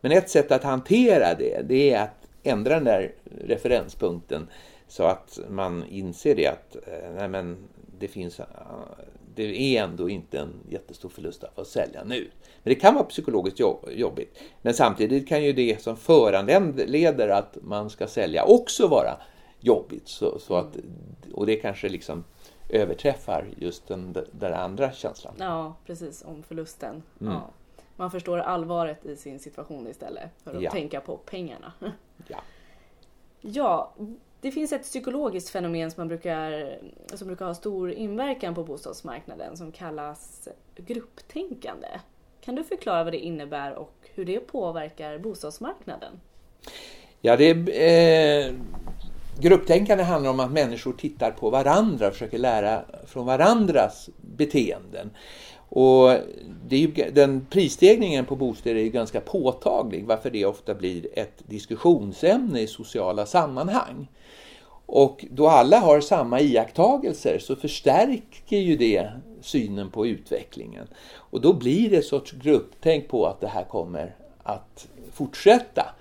Men 0.00 0.12
ett 0.12 0.30
sätt 0.30 0.52
att 0.52 0.64
hantera 0.64 1.34
det, 1.34 1.62
det 1.68 1.90
är 1.90 2.02
att 2.02 2.28
ändra 2.42 2.74
den 2.74 2.84
där 2.84 3.12
referenspunkten 3.46 4.48
så 4.88 5.04
att 5.04 5.38
man 5.48 5.84
inser 5.88 6.34
det 6.34 6.46
att 6.46 6.76
eh, 6.86 7.10
nej 7.16 7.28
men, 7.28 7.56
det 7.98 8.08
finns 8.08 8.40
eh, 8.40 8.46
det 9.34 9.76
är 9.76 9.82
ändå 9.84 10.08
inte 10.08 10.38
en 10.38 10.52
jättestor 10.68 11.08
förlust 11.08 11.44
att 11.44 11.54
få 11.54 11.64
sälja 11.64 12.04
nu. 12.04 12.30
Men 12.62 12.74
det 12.74 12.80
kan 12.80 12.94
vara 12.94 13.04
psykologiskt 13.04 13.60
jobb- 13.60 13.88
jobbigt. 13.92 14.38
Men 14.62 14.74
samtidigt 14.74 15.28
kan 15.28 15.44
ju 15.44 15.52
det 15.52 15.82
som 15.82 15.96
föranleder 15.96 17.28
att 17.28 17.58
man 17.62 17.90
ska 17.90 18.06
sälja 18.06 18.44
också 18.44 18.86
vara 18.88 19.16
jobbigt. 19.60 20.08
Så, 20.08 20.38
så 20.38 20.56
att, 20.56 20.76
och 21.32 21.46
det 21.46 21.56
kanske 21.56 21.88
liksom 21.88 22.24
överträffar 22.68 23.46
just 23.58 23.88
den 23.88 24.16
där 24.32 24.50
andra 24.52 24.92
känslan. 24.92 25.34
Ja, 25.38 25.74
precis, 25.86 26.24
om 26.26 26.42
förlusten. 26.42 27.02
Mm. 27.20 27.32
Ja. 27.32 27.50
Man 27.96 28.10
förstår 28.10 28.38
allvaret 28.38 29.06
i 29.06 29.16
sin 29.16 29.38
situation 29.38 29.86
istället 29.88 30.30
för 30.44 30.56
att 30.56 30.62
Ja. 30.62 30.70
tänka 30.70 31.00
på 31.00 31.16
pengarna. 31.16 31.72
Ja. 32.28 32.38
Ja, 33.40 33.92
det 34.44 34.50
finns 34.50 34.72
ett 34.72 34.82
psykologiskt 34.82 35.50
fenomen 35.50 35.90
som, 35.90 36.00
man 36.00 36.08
brukar, 36.08 36.78
som 37.14 37.26
brukar 37.26 37.46
ha 37.46 37.54
stor 37.54 37.92
inverkan 37.92 38.54
på 38.54 38.64
bostadsmarknaden 38.64 39.56
som 39.56 39.72
kallas 39.72 40.48
grupptänkande. 40.76 41.88
Kan 42.40 42.54
du 42.54 42.64
förklara 42.64 43.04
vad 43.04 43.12
det 43.12 43.18
innebär 43.18 43.74
och 43.74 43.94
hur 44.14 44.24
det 44.24 44.40
påverkar 44.40 45.18
bostadsmarknaden? 45.18 46.20
Ja, 47.20 47.36
det 47.36 47.50
är, 47.50 48.48
eh, 48.48 48.54
grupptänkande 49.40 50.04
handlar 50.04 50.30
om 50.30 50.40
att 50.40 50.52
människor 50.52 50.92
tittar 50.92 51.30
på 51.30 51.50
varandra 51.50 52.06
och 52.06 52.12
försöker 52.12 52.38
lära 52.38 52.84
från 53.06 53.26
varandras 53.26 54.10
beteenden. 54.20 55.10
Och 55.68 56.10
det 56.66 56.76
är 56.76 56.80
ju, 56.80 57.10
den 57.10 57.46
prisstegringen 57.50 58.24
på 58.24 58.36
bostäder 58.36 58.76
är 58.76 58.84
ju 58.84 58.90
ganska 58.90 59.20
påtaglig 59.20 60.04
varför 60.06 60.30
det 60.30 60.44
ofta 60.44 60.74
blir 60.74 61.06
ett 61.18 61.42
diskussionsämne 61.48 62.60
i 62.60 62.66
sociala 62.66 63.26
sammanhang. 63.26 64.08
Och 64.86 65.24
då 65.30 65.48
alla 65.48 65.78
har 65.78 66.00
samma 66.00 66.40
iakttagelser 66.40 67.38
så 67.38 67.56
förstärker 67.56 68.56
ju 68.56 68.76
det 68.76 69.10
synen 69.40 69.90
på 69.90 70.06
utvecklingen. 70.06 70.86
Och 71.14 71.40
då 71.40 71.52
blir 71.52 71.90
det 71.90 71.96
ett 71.96 72.04
sorts 72.04 72.32
grupptänk 72.32 73.08
på 73.08 73.26
att 73.26 73.40
det 73.40 73.48
här 73.48 73.64
kommer 73.64 74.16
att 74.42 74.88
fortsätta 75.12 75.94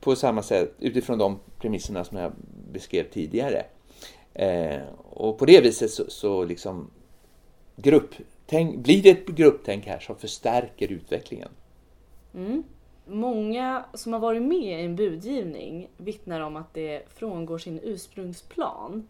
på 0.00 0.16
samma 0.16 0.42
sätt 0.42 0.74
utifrån 0.78 1.18
de 1.18 1.38
premisserna 1.58 2.04
som 2.04 2.18
jag 2.18 2.32
beskrev 2.72 3.10
tidigare. 3.10 3.64
Eh, 4.34 4.80
och 5.10 5.38
på 5.38 5.44
det 5.44 5.60
viset 5.60 5.90
så, 5.90 6.04
så 6.08 6.44
liksom 6.44 6.90
grupptänk, 7.76 8.76
blir 8.76 9.02
det 9.02 9.10
ett 9.10 9.26
grupptänk 9.26 9.86
här 9.86 9.98
som 9.98 10.16
förstärker 10.16 10.92
utvecklingen. 10.92 11.48
Mm. 12.34 12.62
Många 13.08 13.84
som 13.94 14.12
har 14.12 14.20
varit 14.20 14.42
med 14.42 14.80
i 14.80 14.84
en 14.84 14.96
budgivning 14.96 15.88
vittnar 15.96 16.40
om 16.40 16.56
att 16.56 16.74
det 16.74 17.02
frångår 17.14 17.58
sin 17.58 17.80
ursprungsplan 17.82 19.08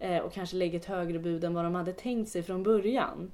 eh, 0.00 0.18
och 0.18 0.32
kanske 0.32 0.56
lägger 0.56 0.78
ett 0.78 0.84
högre 0.84 1.18
bud 1.18 1.44
än 1.44 1.54
vad 1.54 1.64
de 1.64 1.74
hade 1.74 1.92
tänkt 1.92 2.30
sig 2.30 2.42
från 2.42 2.62
början. 2.62 3.30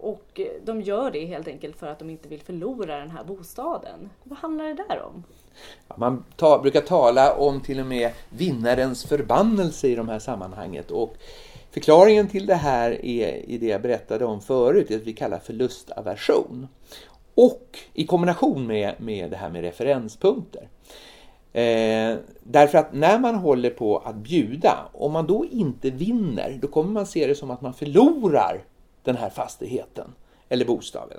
Och 0.00 0.40
eh, 0.40 0.46
de 0.64 0.80
gör 0.80 1.10
det 1.10 1.26
helt 1.26 1.48
enkelt 1.48 1.76
för 1.76 1.86
att 1.86 1.98
de 1.98 2.10
inte 2.10 2.28
vill 2.28 2.40
förlora 2.40 2.98
den 2.98 3.10
här 3.10 3.24
bostaden. 3.24 4.10
Vad 4.24 4.38
handlar 4.38 4.64
det 4.64 4.84
där 4.88 5.02
om? 5.02 5.24
Man 5.96 6.24
ta, 6.36 6.58
brukar 6.58 6.80
tala 6.80 7.34
om 7.34 7.60
till 7.60 7.80
och 7.80 7.86
med 7.86 8.12
vinnarens 8.30 9.04
förbannelse 9.04 9.88
i 9.88 9.94
de 9.94 10.08
här 10.08 10.18
sammanhanget. 10.18 10.90
Och 10.90 11.14
förklaringen 11.70 12.28
till 12.28 12.46
det 12.46 12.54
här 12.54 13.04
är 13.04 13.50
i 13.50 13.58
det 13.58 13.66
jag 13.66 13.82
berättade 13.82 14.24
om 14.24 14.40
förut, 14.40 14.86
det 14.88 14.96
vi 14.96 15.12
kallar 15.12 15.38
förlustaversion. 15.38 16.68
Och 17.40 17.78
i 17.94 18.06
kombination 18.06 18.66
med, 18.66 18.94
med 18.98 19.30
det 19.30 19.36
här 19.36 19.50
med 19.50 19.62
referenspunkter. 19.62 20.68
Eh, 21.52 22.16
därför 22.42 22.78
att 22.78 22.92
när 22.92 23.18
man 23.18 23.34
håller 23.34 23.70
på 23.70 23.98
att 23.98 24.16
bjuda, 24.16 24.88
om 24.92 25.12
man 25.12 25.26
då 25.26 25.46
inte 25.50 25.90
vinner, 25.90 26.58
då 26.62 26.68
kommer 26.68 26.90
man 26.90 27.06
se 27.06 27.26
det 27.26 27.34
som 27.34 27.50
att 27.50 27.60
man 27.60 27.74
förlorar 27.74 28.64
den 29.02 29.16
här 29.16 29.30
fastigheten 29.30 30.14
eller 30.48 30.64
bostaden. 30.64 31.18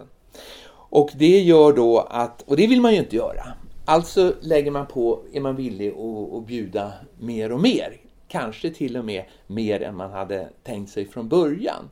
Och 0.71 1.11
det 1.15 1.39
gör 1.39 1.73
då 1.73 1.99
att, 1.99 2.41
och 2.41 2.55
det 2.55 2.67
vill 2.67 2.81
man 2.81 2.93
ju 2.93 2.99
inte 2.99 3.15
göra. 3.15 3.43
Alltså 3.85 4.33
lägger 4.41 4.71
man 4.71 4.85
på, 4.85 5.19
är 5.33 5.41
man 5.41 5.55
villig 5.55 5.89
att, 5.89 6.33
att 6.33 6.47
bjuda 6.47 6.91
mer 7.19 7.51
och 7.51 7.61
mer. 7.61 7.97
Kanske 8.27 8.69
till 8.69 8.97
och 8.97 9.05
med 9.05 9.23
mer 9.47 9.81
än 9.83 9.95
man 9.95 10.11
hade 10.11 10.49
tänkt 10.63 10.91
sig 10.91 11.05
från 11.05 11.29
början. 11.29 11.89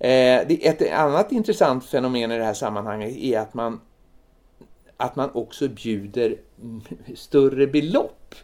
Eh, 0.00 0.40
Ett 0.40 0.92
annat 0.92 1.32
intressant 1.32 1.84
fenomen 1.84 2.32
i 2.32 2.38
det 2.38 2.44
här 2.44 2.54
sammanhanget 2.54 3.16
är 3.16 3.38
att 3.38 3.54
man, 3.54 3.80
att 4.96 5.16
man 5.16 5.30
också 5.30 5.68
bjuder 5.68 6.36
större 7.14 7.66
belopp. 7.66 8.34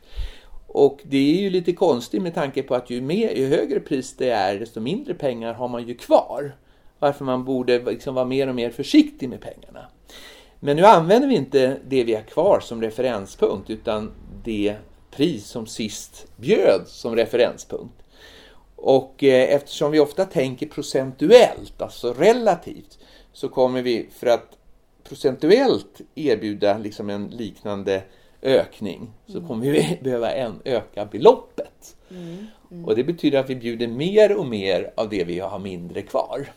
Och 0.67 1.01
det 1.03 1.39
är 1.39 1.43
ju 1.43 1.51
lite 1.51 1.73
konstigt 1.73 2.23
med 2.23 2.35
tanke 2.35 2.63
på 2.63 2.75
att 2.75 2.91
ju, 2.91 3.01
mer, 3.01 3.31
ju 3.31 3.47
högre 3.47 3.81
pris 3.81 4.15
det 4.17 4.31
är, 4.31 4.59
desto 4.59 4.81
mindre 4.81 5.15
pengar 5.15 5.55
har 5.55 5.69
man 5.69 5.87
ju 5.87 5.95
kvar. 5.95 6.57
Varför 6.99 7.25
man 7.25 7.45
borde 7.45 7.79
liksom 7.79 8.15
vara 8.15 8.25
mer 8.25 8.49
och 8.49 8.55
mer 8.55 8.71
försiktig 8.71 9.29
med 9.29 9.41
pengarna. 9.41 9.87
Men 10.61 10.77
nu 10.77 10.85
använder 10.85 11.29
vi 11.29 11.35
inte 11.35 11.77
det 11.89 12.05
vi 12.05 12.15
har 12.15 12.23
kvar 12.23 12.61
som 12.63 12.83
referenspunkt 12.83 13.71
utan 13.71 14.13
det 14.45 14.77
pris 15.11 15.47
som 15.47 15.67
sist 15.67 16.27
bjöd 16.37 16.83
som 16.87 17.17
referenspunkt. 17.17 18.03
Och 18.77 19.25
eh, 19.25 19.55
eftersom 19.55 19.93
vi 19.93 20.01
ofta 20.01 20.25
tänker 20.25 20.67
procentuellt, 20.67 21.83
alltså 21.83 22.13
relativt, 22.13 22.99
så 23.33 23.49
kommer 23.49 23.83
vi 23.83 24.09
för 24.13 24.27
att 24.27 24.57
procentuellt 25.05 26.01
erbjuda 26.15 26.79
liksom 26.79 27.11
en 27.11 27.29
liknande 27.29 28.03
ökning 28.43 29.13
så 29.27 29.41
kommer 29.41 29.71
vi 29.71 29.99
behöva 30.03 30.31
en, 30.31 30.61
öka 30.65 31.05
beloppet. 31.05 31.97
Och 32.85 32.97
det 32.97 33.05
betyder 33.05 33.39
att 33.39 33.51
vi 33.51 33.57
bjuder 33.57 33.89
mer 33.89 34.37
och 34.37 34.47
mer 34.47 34.93
av 34.97 35.09
det 35.09 35.25
vi 35.25 35.39
har 35.39 35.59
mindre 35.59 36.03
kvar. 36.03 36.53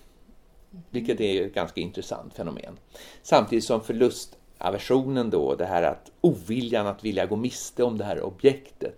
Vilket 0.89 1.21
är 1.21 1.45
ett 1.45 1.53
ganska 1.53 1.81
intressant 1.81 2.33
fenomen. 2.33 2.77
Samtidigt 3.23 3.63
som 3.63 3.81
förlustaversionen 3.81 5.29
då, 5.29 5.55
det 5.55 5.65
här 5.65 5.83
att 5.83 6.11
oviljan 6.21 6.87
att 6.87 7.03
vilja 7.03 7.25
gå 7.25 7.35
miste 7.35 7.83
om 7.83 7.97
det 7.97 8.03
här 8.03 8.21
objektet 8.21 8.95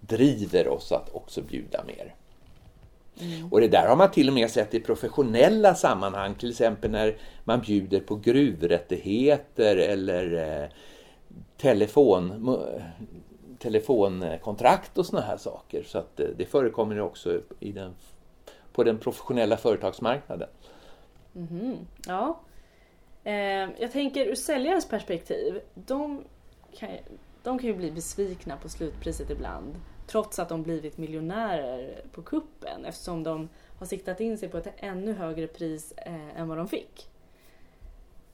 driver 0.00 0.68
oss 0.68 0.92
att 0.92 1.14
också 1.14 1.42
bjuda 1.42 1.84
mer. 1.84 2.14
Och 3.50 3.60
det 3.60 3.68
där 3.68 3.88
har 3.88 3.96
man 3.96 4.10
till 4.10 4.28
och 4.28 4.34
med 4.34 4.50
sett 4.50 4.74
i 4.74 4.80
professionella 4.80 5.74
sammanhang, 5.74 6.34
till 6.34 6.50
exempel 6.50 6.90
när 6.90 7.16
man 7.44 7.60
bjuder 7.60 8.00
på 8.00 8.16
gruvrättigheter 8.16 9.76
eller 9.76 10.62
eh, 10.62 10.68
telefon, 11.56 12.56
telefonkontrakt 13.58 14.98
och 14.98 15.06
såna 15.06 15.22
här 15.22 15.36
saker. 15.36 15.82
Så 15.82 15.98
att 15.98 16.20
eh, 16.20 16.26
det 16.36 16.44
förekommer 16.46 17.00
också 17.00 17.40
i 17.60 17.72
den, 17.72 17.94
på 18.72 18.84
den 18.84 18.98
professionella 18.98 19.56
företagsmarknaden. 19.56 20.48
Mhm, 21.32 21.76
Ja. 22.06 22.40
Eh, 23.24 23.34
jag 23.78 23.92
tänker 23.92 24.26
ur 24.26 24.34
säljarens 24.34 24.88
perspektiv. 24.88 25.60
De 25.74 26.24
kan, 26.78 26.88
de 27.42 27.58
kan 27.58 27.68
ju 27.68 27.74
bli 27.74 27.90
besvikna 27.90 28.56
på 28.56 28.68
slutpriset 28.68 29.30
ibland. 29.30 29.74
Trots 30.06 30.38
att 30.38 30.48
de 30.48 30.62
blivit 30.62 30.98
miljonärer 30.98 32.02
på 32.12 32.22
kuppen 32.22 32.84
eftersom 32.84 33.22
de 33.22 33.48
har 33.78 33.86
siktat 33.86 34.20
in 34.20 34.38
sig 34.38 34.48
på 34.48 34.58
ett 34.58 34.72
ännu 34.76 35.12
högre 35.12 35.46
pris 35.46 35.92
eh, 35.96 36.40
än 36.40 36.48
vad 36.48 36.58
de 36.58 36.68
fick. 36.68 37.08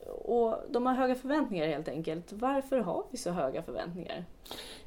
Och 0.06 0.56
de 0.70 0.87
har 0.87 0.94
höga 0.94 1.14
förväntningar 1.14 1.66
helt 1.66 1.88
enkelt. 1.88 2.32
Varför 2.32 2.78
har 2.78 3.04
vi 3.10 3.18
så 3.18 3.30
höga 3.30 3.62
förväntningar? 3.62 4.25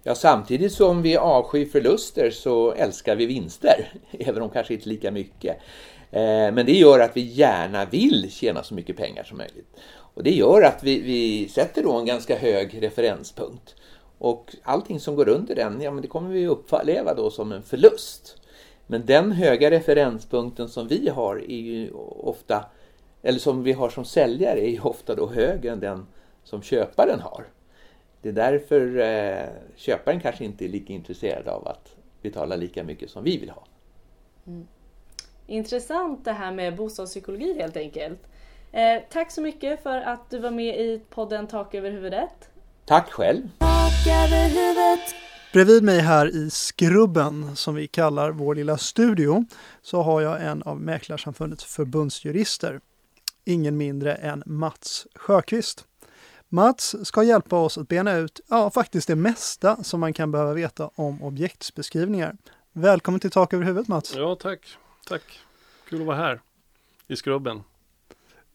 Ja, 0.03 0.15
samtidigt 0.15 0.73
som 0.73 1.01
vi 1.01 1.17
avskyr 1.17 1.65
förluster 1.65 2.29
så 2.29 2.71
älskar 2.71 3.15
vi 3.15 3.25
vinster, 3.25 3.93
även 4.11 4.41
om 4.41 4.49
kanske 4.49 4.73
inte 4.73 4.89
lika 4.89 5.11
mycket. 5.11 5.57
Eh, 6.11 6.51
men 6.51 6.65
det 6.65 6.73
gör 6.73 6.99
att 6.99 7.17
vi 7.17 7.21
gärna 7.21 7.85
vill 7.85 8.31
tjäna 8.31 8.63
så 8.63 8.73
mycket 8.73 8.97
pengar 8.97 9.23
som 9.23 9.37
möjligt. 9.37 9.77
Och 10.13 10.23
det 10.23 10.31
gör 10.31 10.61
att 10.61 10.83
vi, 10.83 11.01
vi 11.01 11.49
sätter 11.49 11.83
då 11.83 11.93
en 11.93 12.05
ganska 12.05 12.37
hög 12.37 12.83
referenspunkt. 12.83 13.75
Och 14.21 14.55
allting 14.63 14.99
som 14.99 15.15
går 15.15 15.29
under 15.29 15.55
den, 15.55 15.81
ja 15.81 15.91
men 15.91 16.01
det 16.01 16.07
kommer 16.07 16.29
vi 16.29 16.47
uppleva 16.47 17.13
då 17.13 17.29
som 17.29 17.51
en 17.51 17.63
förlust. 17.63 18.41
Men 18.87 19.05
den 19.05 19.31
höga 19.31 19.71
referenspunkten 19.71 20.69
som 20.69 20.87
vi 20.87 21.09
har 21.09 21.35
är 21.35 21.61
ju 21.61 21.91
ofta, 22.19 22.65
eller 23.21 23.39
som 23.39 23.63
vi 23.63 23.71
har 23.71 23.89
som 23.89 24.05
säljare, 24.05 24.59
är 24.59 24.69
ju 24.69 24.79
ofta 24.79 25.15
då 25.15 25.29
högre 25.29 25.71
än 25.71 25.79
den 25.79 26.07
som 26.43 26.61
köparen 26.61 27.19
har. 27.19 27.45
Det 28.21 28.29
är 28.29 28.33
därför 28.33 28.99
eh, 28.99 29.49
köparen 29.75 30.19
kanske 30.19 30.45
inte 30.45 30.65
är 30.65 30.69
lika 30.69 30.93
intresserad 30.93 31.47
av 31.47 31.67
att 31.67 31.95
betala 32.21 32.55
lika 32.55 32.83
mycket 32.83 33.09
som 33.09 33.23
vi 33.23 33.37
vill 33.37 33.49
ha. 33.49 33.63
Mm. 34.47 34.67
Intressant 35.47 36.25
det 36.25 36.33
här 36.33 36.51
med 36.51 36.75
bostadspsykologi 36.75 37.53
helt 37.59 37.77
enkelt. 37.77 38.27
Eh, 38.71 39.01
tack 39.09 39.31
så 39.31 39.41
mycket 39.41 39.83
för 39.83 40.01
att 40.01 40.29
du 40.29 40.39
var 40.39 40.51
med 40.51 40.79
i 40.79 41.01
podden 41.09 41.47
Tak 41.47 41.75
över 41.75 41.91
huvudet. 41.91 42.49
Tack 42.85 43.11
själv! 43.11 43.70
Bredvid 45.53 45.83
mig 45.83 45.99
här 45.99 46.35
i 46.35 46.49
skrubben, 46.49 47.55
som 47.55 47.75
vi 47.75 47.87
kallar 47.87 48.31
vår 48.31 48.55
lilla 48.55 48.77
studio, 48.77 49.45
så 49.81 50.01
har 50.01 50.21
jag 50.21 50.45
en 50.45 50.63
av 50.63 50.81
Mäklarsamfundets 50.81 51.63
förbundsjurister. 51.63 52.79
Ingen 53.45 53.77
mindre 53.77 54.13
än 54.13 54.43
Mats 54.45 55.07
Sjöqvist. 55.15 55.85
Mats 56.49 56.95
ska 57.03 57.23
hjälpa 57.23 57.59
oss 57.59 57.77
att 57.77 57.87
bena 57.87 58.13
ut, 58.13 58.39
ja 58.49 58.69
faktiskt 58.69 59.07
det 59.07 59.15
mesta 59.15 59.83
som 59.83 59.99
man 59.99 60.13
kan 60.13 60.31
behöva 60.31 60.53
veta 60.53 60.89
om 60.95 61.23
objektsbeskrivningar. 61.23 62.37
Välkommen 62.73 63.19
till 63.19 63.31
Tak 63.31 63.53
över 63.53 63.65
huvudet 63.65 63.87
Mats! 63.87 64.13
Ja, 64.15 64.35
tack! 64.35 64.77
Tack! 65.07 65.39
Kul 65.89 66.01
att 66.01 66.07
vara 66.07 66.17
här 66.17 66.41
i 67.07 67.15
skrubben. 67.15 67.63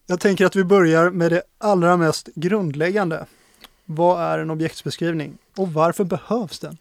Jag 0.05 0.19
tänker 0.19 0.45
att 0.45 0.55
vi 0.55 0.63
börjar 0.63 1.09
med 1.09 1.31
det 1.31 1.41
allra 1.57 1.97
mest 1.97 2.29
grundläggande. 2.35 3.25
Vad 3.89 4.21
är 4.21 4.39
en 4.39 4.49
objektsbeskrivning 4.49 5.37
och 5.57 5.73
varför 5.73 6.03
behövs 6.03 6.59
den? 6.59 6.77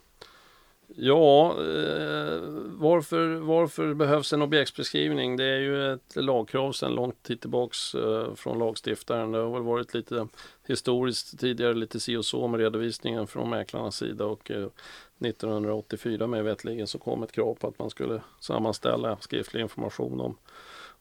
Ja, 0.97 1.51
eh, 1.51 2.41
varför, 2.67 3.35
varför 3.35 3.95
behövs 3.95 4.33
en 4.33 4.43
objektsbeskrivning? 4.43 5.37
Det 5.37 5.45
är 5.45 5.59
ju 5.59 5.93
ett 5.93 6.17
lagkrav 6.17 6.73
sedan 6.73 6.95
lång 6.95 7.13
tid 7.23 7.41
tillbaks 7.41 7.95
eh, 7.95 8.35
från 8.35 8.59
lagstiftaren. 8.59 9.33
Det 9.33 9.39
har 9.39 9.51
väl 9.51 9.63
varit 9.63 9.95
lite 9.95 10.29
historiskt 10.67 11.41
tidigare 11.41 11.75
lite 11.75 12.01
si 12.01 12.17
och 12.17 12.25
så 12.25 12.49
med 12.49 12.61
redovisningen 12.61 13.27
från 13.27 13.51
mäklarnas 13.51 13.97
sida 13.97 14.25
och 14.25 14.51
eh, 14.51 14.67
1984 15.21 16.27
med 16.27 16.45
vetligen 16.45 16.87
så 16.87 16.99
kom 16.99 17.23
ett 17.23 17.33
krav 17.33 17.55
på 17.55 17.69
att 17.69 17.79
man 17.79 17.91
skulle 17.91 18.21
sammanställa 18.41 19.17
skriftlig 19.21 19.61
information 19.61 20.21
om 20.21 20.37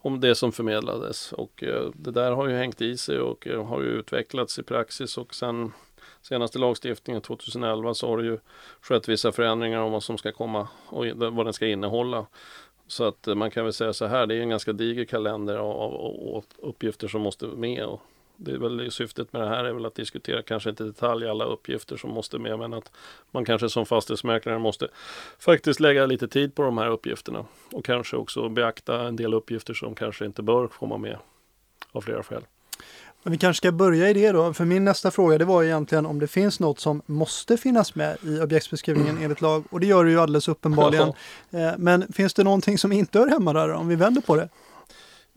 om 0.06 0.20
det 0.20 0.36
som 0.36 0.52
förmedlades 0.52 1.34
och 1.34 1.64
eh, 1.64 1.90
det 1.94 2.12
där 2.12 2.32
har 2.32 2.48
ju 2.48 2.56
hängt 2.56 2.82
i 2.82 2.98
sig 2.98 3.20
och 3.20 3.48
eh, 3.48 3.66
har 3.66 3.82
ju 3.82 3.88
utvecklats 3.88 4.60
i 4.60 4.64
praxis 4.64 5.18
och 5.18 5.36
sen 5.36 5.72
senaste 6.27 6.60
lagstiftningen 6.60 7.22
2011 7.22 7.94
så 7.94 8.08
har 8.08 8.17
det 8.17 8.24
ju 8.24 8.39
skett 8.82 9.10
vissa 9.10 9.32
förändringar 9.32 9.79
om 9.79 9.91
vad 9.91 10.03
som 10.03 10.17
ska 10.17 10.32
komma 10.32 10.67
och 10.86 11.05
vad 11.15 11.46
den 11.46 11.53
ska 11.53 11.67
innehålla. 11.67 12.25
Så 12.88 13.03
att 13.03 13.27
eh, 13.27 13.36
man 13.36 13.51
kan 13.51 13.63
väl 13.63 13.74
säga 13.74 13.94
så 13.94 14.05
här, 14.05 14.25
det 14.25 14.36
är 14.36 14.41
en 14.41 14.50
ganska 14.50 14.74
diger 14.74 15.05
kalender 15.05 15.55
av, 15.55 15.72
av, 15.77 15.94
av 16.36 16.46
uppgifter 16.58 17.08
som 17.08 17.22
måste 17.22 17.46
med. 17.46 17.86
Och 17.86 18.01
det 18.36 18.51
är 18.51 18.58
väl 18.58 18.91
syftet 18.91 19.34
med 19.34 19.41
det 19.41 19.48
här 19.48 19.63
är 19.63 19.74
väl 19.74 19.86
att 19.86 19.96
diskutera 19.96 20.41
kanske 20.41 20.70
inte 20.70 20.84
i 20.84 20.88
detalj 20.88 21.27
alla 21.27 21.46
uppgifter 21.46 21.98
som 21.98 22.12
måste 22.12 22.39
med 22.39 22.60
men 22.60 22.74
att 22.74 22.91
man 23.32 23.46
kanske 23.46 23.70
som 23.70 23.86
fastighetsmäklare 23.86 24.60
måste 24.60 24.88
faktiskt 25.39 25.79
lägga 25.79 26.05
lite 26.05 26.27
tid 26.27 26.55
på 26.55 26.63
de 26.63 26.77
här 26.77 26.89
uppgifterna 26.89 27.46
och 27.72 27.86
kanske 27.86 28.17
också 28.17 28.50
beakta 28.50 29.08
en 29.08 29.15
del 29.15 29.34
uppgifter 29.34 29.74
som 29.74 29.96
kanske 29.96 30.25
inte 30.25 30.41
bör 30.41 30.67
komma 30.67 30.98
med 30.98 31.17
av 31.91 32.01
flera 32.01 32.24
skäl. 32.24 32.44
Men 33.25 33.31
vi 33.31 33.38
kanske 33.38 33.57
ska 33.57 33.72
börja 33.72 34.09
i 34.09 34.14
det 34.14 34.31
då, 34.31 34.53
för 34.53 34.66
min 34.66 34.85
nästa 34.85 35.11
fråga 35.11 35.38
det 35.38 35.46
var 35.46 35.64
egentligen 35.64 36.05
om 36.05 36.20
det 36.20 36.27
finns 36.27 36.59
något 36.59 36.79
som 36.79 37.01
måste 37.05 37.57
finnas 37.57 37.96
med 37.96 38.18
i 38.24 38.40
objektsbeskrivningen 38.40 39.18
enligt 39.24 39.42
lag 39.42 39.64
och 39.70 39.79
det 39.79 39.88
gör 39.88 40.05
det 40.05 40.11
ju 40.11 40.20
alldeles 40.20 40.48
uppenbarligen. 40.48 41.07
Eh, 41.51 41.72
men 41.77 42.14
finns 42.14 42.33
det 42.33 42.44
någonting 42.44 42.77
som 42.77 42.92
inte 42.92 43.20
hör 43.20 43.27
hemma 43.27 43.53
där 43.53 43.74
om 43.74 43.88
vi 43.88 43.96
vänder 43.96 44.22
på 44.22 44.35
det? 44.35 44.50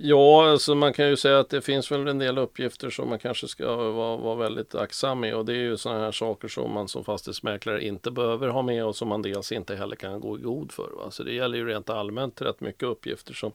Ja, 0.00 0.50
alltså 0.50 0.74
man 0.74 0.92
kan 0.92 1.08
ju 1.08 1.16
säga 1.16 1.38
att 1.38 1.48
det 1.48 1.60
finns 1.60 1.92
väl 1.92 2.08
en 2.08 2.18
del 2.18 2.38
uppgifter 2.38 2.90
som 2.90 3.08
man 3.08 3.18
kanske 3.18 3.48
ska 3.48 3.76
vara, 3.76 4.16
vara 4.16 4.34
väldigt 4.34 4.74
aktsam 4.74 5.20
med 5.20 5.34
och 5.34 5.44
det 5.44 5.52
är 5.52 5.56
ju 5.56 5.76
sådana 5.76 6.00
här 6.00 6.12
saker 6.12 6.48
som 6.48 6.74
man 6.74 6.88
som 6.88 7.04
fastighetsmäklare 7.04 7.84
inte 7.84 8.10
behöver 8.10 8.48
ha 8.48 8.62
med 8.62 8.84
och 8.84 8.96
som 8.96 9.08
man 9.08 9.22
dels 9.22 9.52
inte 9.52 9.76
heller 9.76 9.96
kan 9.96 10.20
gå 10.20 10.38
i 10.38 10.40
god 10.40 10.72
för. 10.72 10.90
Va? 10.96 11.10
Så 11.10 11.22
det 11.22 11.32
gäller 11.32 11.58
ju 11.58 11.66
rent 11.66 11.90
allmänt 11.90 12.42
rätt 12.42 12.60
mycket 12.60 12.82
uppgifter 12.82 13.34
som, 13.34 13.52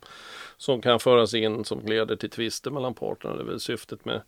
som 0.57 0.81
kan 0.81 0.99
föras 0.99 1.33
in 1.33 1.65
som 1.65 1.85
leder 1.85 2.15
till 2.15 2.29
tvister 2.29 2.71
mellan 2.71 2.93
parterna. 2.93 3.35
Det 3.35 3.41
är 3.41 3.45
väl 3.45 3.59
syftet 3.59 4.05
med 4.05 4.21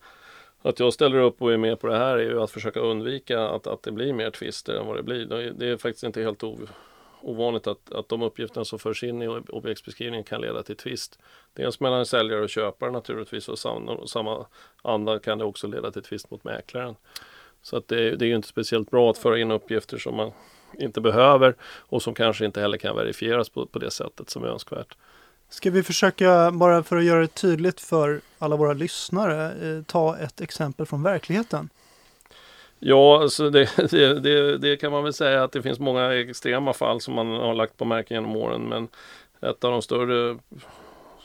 att 0.61 0.79
jag 0.79 0.93
ställer 0.93 1.17
upp 1.17 1.41
och 1.41 1.53
är 1.53 1.57
med 1.57 1.79
på 1.79 1.87
det 1.87 1.97
här 1.97 2.17
är 2.17 2.29
ju 2.29 2.41
att 2.41 2.51
försöka 2.51 2.79
undvika 2.79 3.47
att, 3.47 3.67
att 3.67 3.83
det 3.83 3.91
blir 3.91 4.13
mer 4.13 4.31
tvister 4.31 4.73
än 4.73 4.87
vad 4.87 4.95
det 4.95 5.03
blir. 5.03 5.25
Det 5.57 5.67
är 5.67 5.77
faktiskt 5.77 6.03
inte 6.03 6.21
helt 6.21 6.43
ov 6.43 6.69
ovanligt 7.25 7.67
att, 7.67 7.91
att 7.91 8.09
de 8.09 8.21
uppgifterna 8.21 8.65
som 8.65 8.79
förs 8.79 9.03
in 9.03 9.21
i 9.21 9.27
objektsbeskrivningen 9.27 10.23
kan 10.23 10.41
leda 10.41 10.63
till 10.63 10.75
tvist. 10.75 11.19
Dels 11.53 11.79
mellan 11.79 12.05
säljare 12.05 12.41
och 12.41 12.49
köpare 12.49 12.91
naturligtvis 12.91 13.49
och 13.49 13.59
sam, 13.59 14.07
samma 14.07 14.45
anda 14.81 15.19
kan 15.19 15.37
det 15.37 15.45
också 15.45 15.67
leda 15.67 15.91
till 15.91 16.03
tvist 16.03 16.31
mot 16.31 16.43
mäklaren. 16.43 16.95
Så 17.61 17.77
att 17.77 17.87
det, 17.87 18.15
det 18.15 18.25
är 18.25 18.29
ju 18.29 18.35
inte 18.35 18.47
speciellt 18.47 18.91
bra 18.91 19.09
att 19.09 19.17
föra 19.17 19.39
in 19.39 19.51
uppgifter 19.51 19.97
som 19.97 20.15
man 20.15 20.31
inte 20.79 21.01
behöver 21.01 21.55
och 21.63 22.01
som 22.01 22.13
kanske 22.13 22.45
inte 22.45 22.61
heller 22.61 22.77
kan 22.77 22.95
verifieras 22.95 23.49
på, 23.49 23.65
på 23.65 23.79
det 23.79 23.91
sättet 23.91 24.29
som 24.29 24.43
är 24.43 24.47
önskvärt. 24.47 24.95
Ska 25.49 25.71
vi 25.71 25.83
försöka, 25.83 26.51
bara 26.51 26.83
för 26.83 26.97
att 26.97 27.03
göra 27.03 27.21
det 27.21 27.27
tydligt 27.27 27.81
för 27.81 28.21
alla 28.39 28.55
våra 28.55 28.73
lyssnare, 28.73 29.69
eh, 29.69 29.83
ta 29.83 30.17
ett 30.17 30.41
exempel 30.41 30.85
från 30.85 31.03
verkligheten? 31.03 31.69
Ja, 32.87 33.21
alltså 33.21 33.49
det, 33.49 33.69
det, 33.91 34.19
det, 34.19 34.57
det, 34.57 34.77
kan 34.77 34.91
man 34.91 35.03
väl 35.03 35.13
säga 35.13 35.43
att 35.43 35.51
det 35.51 35.61
finns 35.61 35.79
många 35.79 36.13
extrema 36.13 36.73
fall 36.73 37.01
som 37.01 37.13
man 37.13 37.27
har 37.27 37.53
lagt 37.53 37.77
på 37.77 37.85
märken 37.85 38.15
genom 38.15 38.35
åren. 38.35 38.61
Men 38.61 38.87
ett 39.41 39.63
av 39.63 39.71
de 39.71 39.81
större 39.81 40.37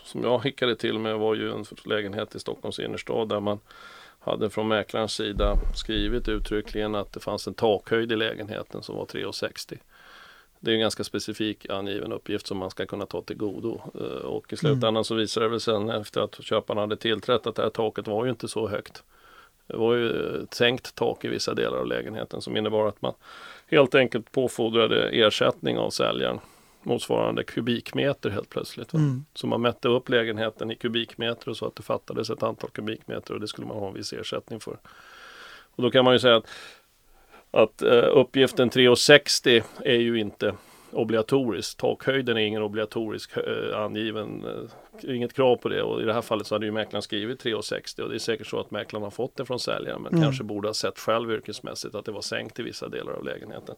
som 0.04 0.22
jag 0.22 0.44
hickade 0.44 0.76
till 0.76 0.98
med 0.98 1.18
var 1.18 1.34
ju 1.34 1.52
en 1.52 1.64
lägenhet 1.84 2.34
i 2.34 2.40
Stockholms 2.40 2.78
innerstad 2.78 3.28
där 3.28 3.40
man 3.40 3.58
hade 4.20 4.50
från 4.50 4.68
mäklarens 4.68 5.14
sida 5.14 5.56
skrivit 5.74 6.28
uttryckligen 6.28 6.94
att 6.94 7.12
det 7.12 7.20
fanns 7.20 7.46
en 7.46 7.54
takhöjd 7.54 8.12
i 8.12 8.16
lägenheten 8.16 8.82
som 8.82 8.96
var 8.96 9.04
3,60. 9.04 9.78
Det 10.60 10.70
är 10.70 10.74
en 10.74 10.80
ganska 10.80 11.04
specifik 11.04 11.70
angiven 11.70 12.12
uppgift 12.12 12.46
som 12.46 12.58
man 12.58 12.70
ska 12.70 12.86
kunna 12.86 13.06
ta 13.06 13.22
till 13.22 13.36
godo. 13.36 13.80
Eh, 13.94 14.26
och 14.26 14.52
i 14.52 14.56
slutändan 14.56 14.88
mm. 14.88 15.04
så 15.04 15.14
visade 15.14 15.46
det 15.46 15.50
väl 15.50 15.60
sen 15.60 15.90
efter 15.90 16.20
att 16.20 16.44
köparen 16.44 16.78
hade 16.78 16.96
tillträtt 16.96 17.46
att 17.46 17.54
det 17.54 17.62
här 17.62 17.70
taket 17.70 18.06
var 18.08 18.24
ju 18.24 18.30
inte 18.30 18.48
så 18.48 18.68
högt. 18.68 19.02
Det 19.70 19.76
var 19.76 19.94
ju 19.94 20.36
ett 20.42 20.54
sänkt 20.54 20.94
tak 20.94 21.24
i 21.24 21.28
vissa 21.28 21.54
delar 21.54 21.78
av 21.78 21.86
lägenheten 21.86 22.40
som 22.40 22.56
innebar 22.56 22.88
att 22.88 23.02
man 23.02 23.14
helt 23.66 23.94
enkelt 23.94 24.32
påfordrade 24.32 25.08
ersättning 25.08 25.78
av 25.78 25.90
säljaren 25.90 26.40
motsvarande 26.82 27.44
kubikmeter 27.44 28.30
helt 28.30 28.50
plötsligt. 28.50 28.92
Mm. 28.92 29.24
Så 29.34 29.46
man 29.46 29.62
mätte 29.62 29.88
upp 29.88 30.08
lägenheten 30.08 30.70
i 30.70 30.76
kubikmeter 30.76 31.48
och 31.48 31.56
så 31.56 31.66
att 31.66 31.76
det 31.76 31.82
fattades 31.82 32.30
ett 32.30 32.42
antal 32.42 32.70
kubikmeter 32.70 33.34
och 33.34 33.40
det 33.40 33.48
skulle 33.48 33.66
man 33.66 33.76
ha 33.76 33.88
en 33.88 33.94
viss 33.94 34.12
ersättning 34.12 34.60
för. 34.60 34.78
Och 35.76 35.82
då 35.82 35.90
kan 35.90 36.04
man 36.04 36.14
ju 36.14 36.18
säga 36.18 36.36
att, 36.36 36.46
att 37.50 37.82
uh, 37.82 38.18
uppgiften 38.18 38.70
3,60 38.70 39.62
är 39.84 39.98
ju 39.98 40.20
inte 40.20 40.54
obligatorisk. 40.92 41.76
Takhöjden 41.76 42.36
är 42.36 42.40
ingen 42.40 42.62
obligatorisk 42.62 43.36
uh, 43.36 43.76
angiven 43.76 44.44
uh, 44.44 45.14
inget 45.16 45.32
krav 45.32 45.56
på 45.56 45.68
det 45.68 45.82
och 45.82 46.02
i 46.02 46.04
det 46.04 46.12
här 46.12 46.22
fallet 46.22 46.46
så 46.46 46.54
hade 46.54 46.66
ju 46.66 46.72
mäklaren 46.72 47.02
skrivit 47.02 47.44
3,60 47.44 48.00
och 48.00 48.08
det 48.08 48.14
är 48.14 48.18
säkert 48.18 48.46
så 48.46 48.60
att 48.60 48.70
mäklaren 48.70 49.02
har 49.02 49.10
fått 49.10 49.36
det 49.36 49.44
från 49.44 49.60
säljaren 49.60 50.02
men 50.02 50.12
mm. 50.12 50.24
kanske 50.24 50.44
borde 50.44 50.68
ha 50.68 50.74
sett 50.74 50.98
själv 50.98 51.32
yrkesmässigt 51.32 51.94
att 51.94 52.04
det 52.04 52.12
var 52.12 52.22
sänkt 52.22 52.58
i 52.58 52.62
vissa 52.62 52.88
delar 52.88 53.12
av 53.12 53.24
lägenheten. 53.24 53.74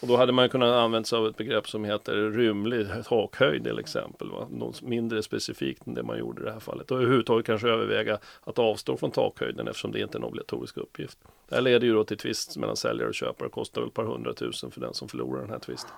Och 0.00 0.08
då 0.08 0.16
hade 0.16 0.32
man 0.32 0.48
kunnat 0.48 0.74
använda 0.74 1.06
sig 1.06 1.18
av 1.18 1.26
ett 1.26 1.36
begrepp 1.36 1.68
som 1.68 1.84
heter 1.84 2.30
rymlig 2.30 2.86
takhöjd 3.04 3.64
till 3.64 3.78
exempel. 3.78 4.30
Va? 4.30 4.48
Något 4.50 4.82
mindre 4.82 5.22
specifikt 5.22 5.86
än 5.86 5.94
det 5.94 6.02
man 6.02 6.18
gjorde 6.18 6.42
i 6.42 6.44
det 6.44 6.52
här 6.52 6.60
fallet. 6.60 6.90
Och 6.90 6.96
överhuvudtaget 6.96 7.46
kanske 7.46 7.68
överväga 7.68 8.18
att 8.44 8.58
avstå 8.58 8.96
från 8.96 9.10
takhöjden 9.10 9.68
eftersom 9.68 9.92
det 9.92 10.00
inte 10.00 10.18
är 10.18 10.20
en 10.20 10.24
obligatorisk 10.24 10.76
uppgift. 10.76 11.18
Det 11.48 11.54
här 11.54 11.62
leder 11.62 11.86
ju 11.86 11.94
då 11.94 12.04
till 12.04 12.16
tvist 12.16 12.56
mellan 12.56 12.76
säljare 12.76 13.08
och 13.08 13.14
köpare. 13.14 13.48
Det 13.48 13.52
kostar 13.52 13.80
väl 13.80 13.88
ett 13.88 13.94
par 13.94 14.04
hundratusen 14.04 14.70
för 14.70 14.80
den 14.80 14.94
som 14.94 15.08
förlorar 15.08 15.40
den 15.40 15.50
här 15.50 15.58
tvisten. 15.58 15.90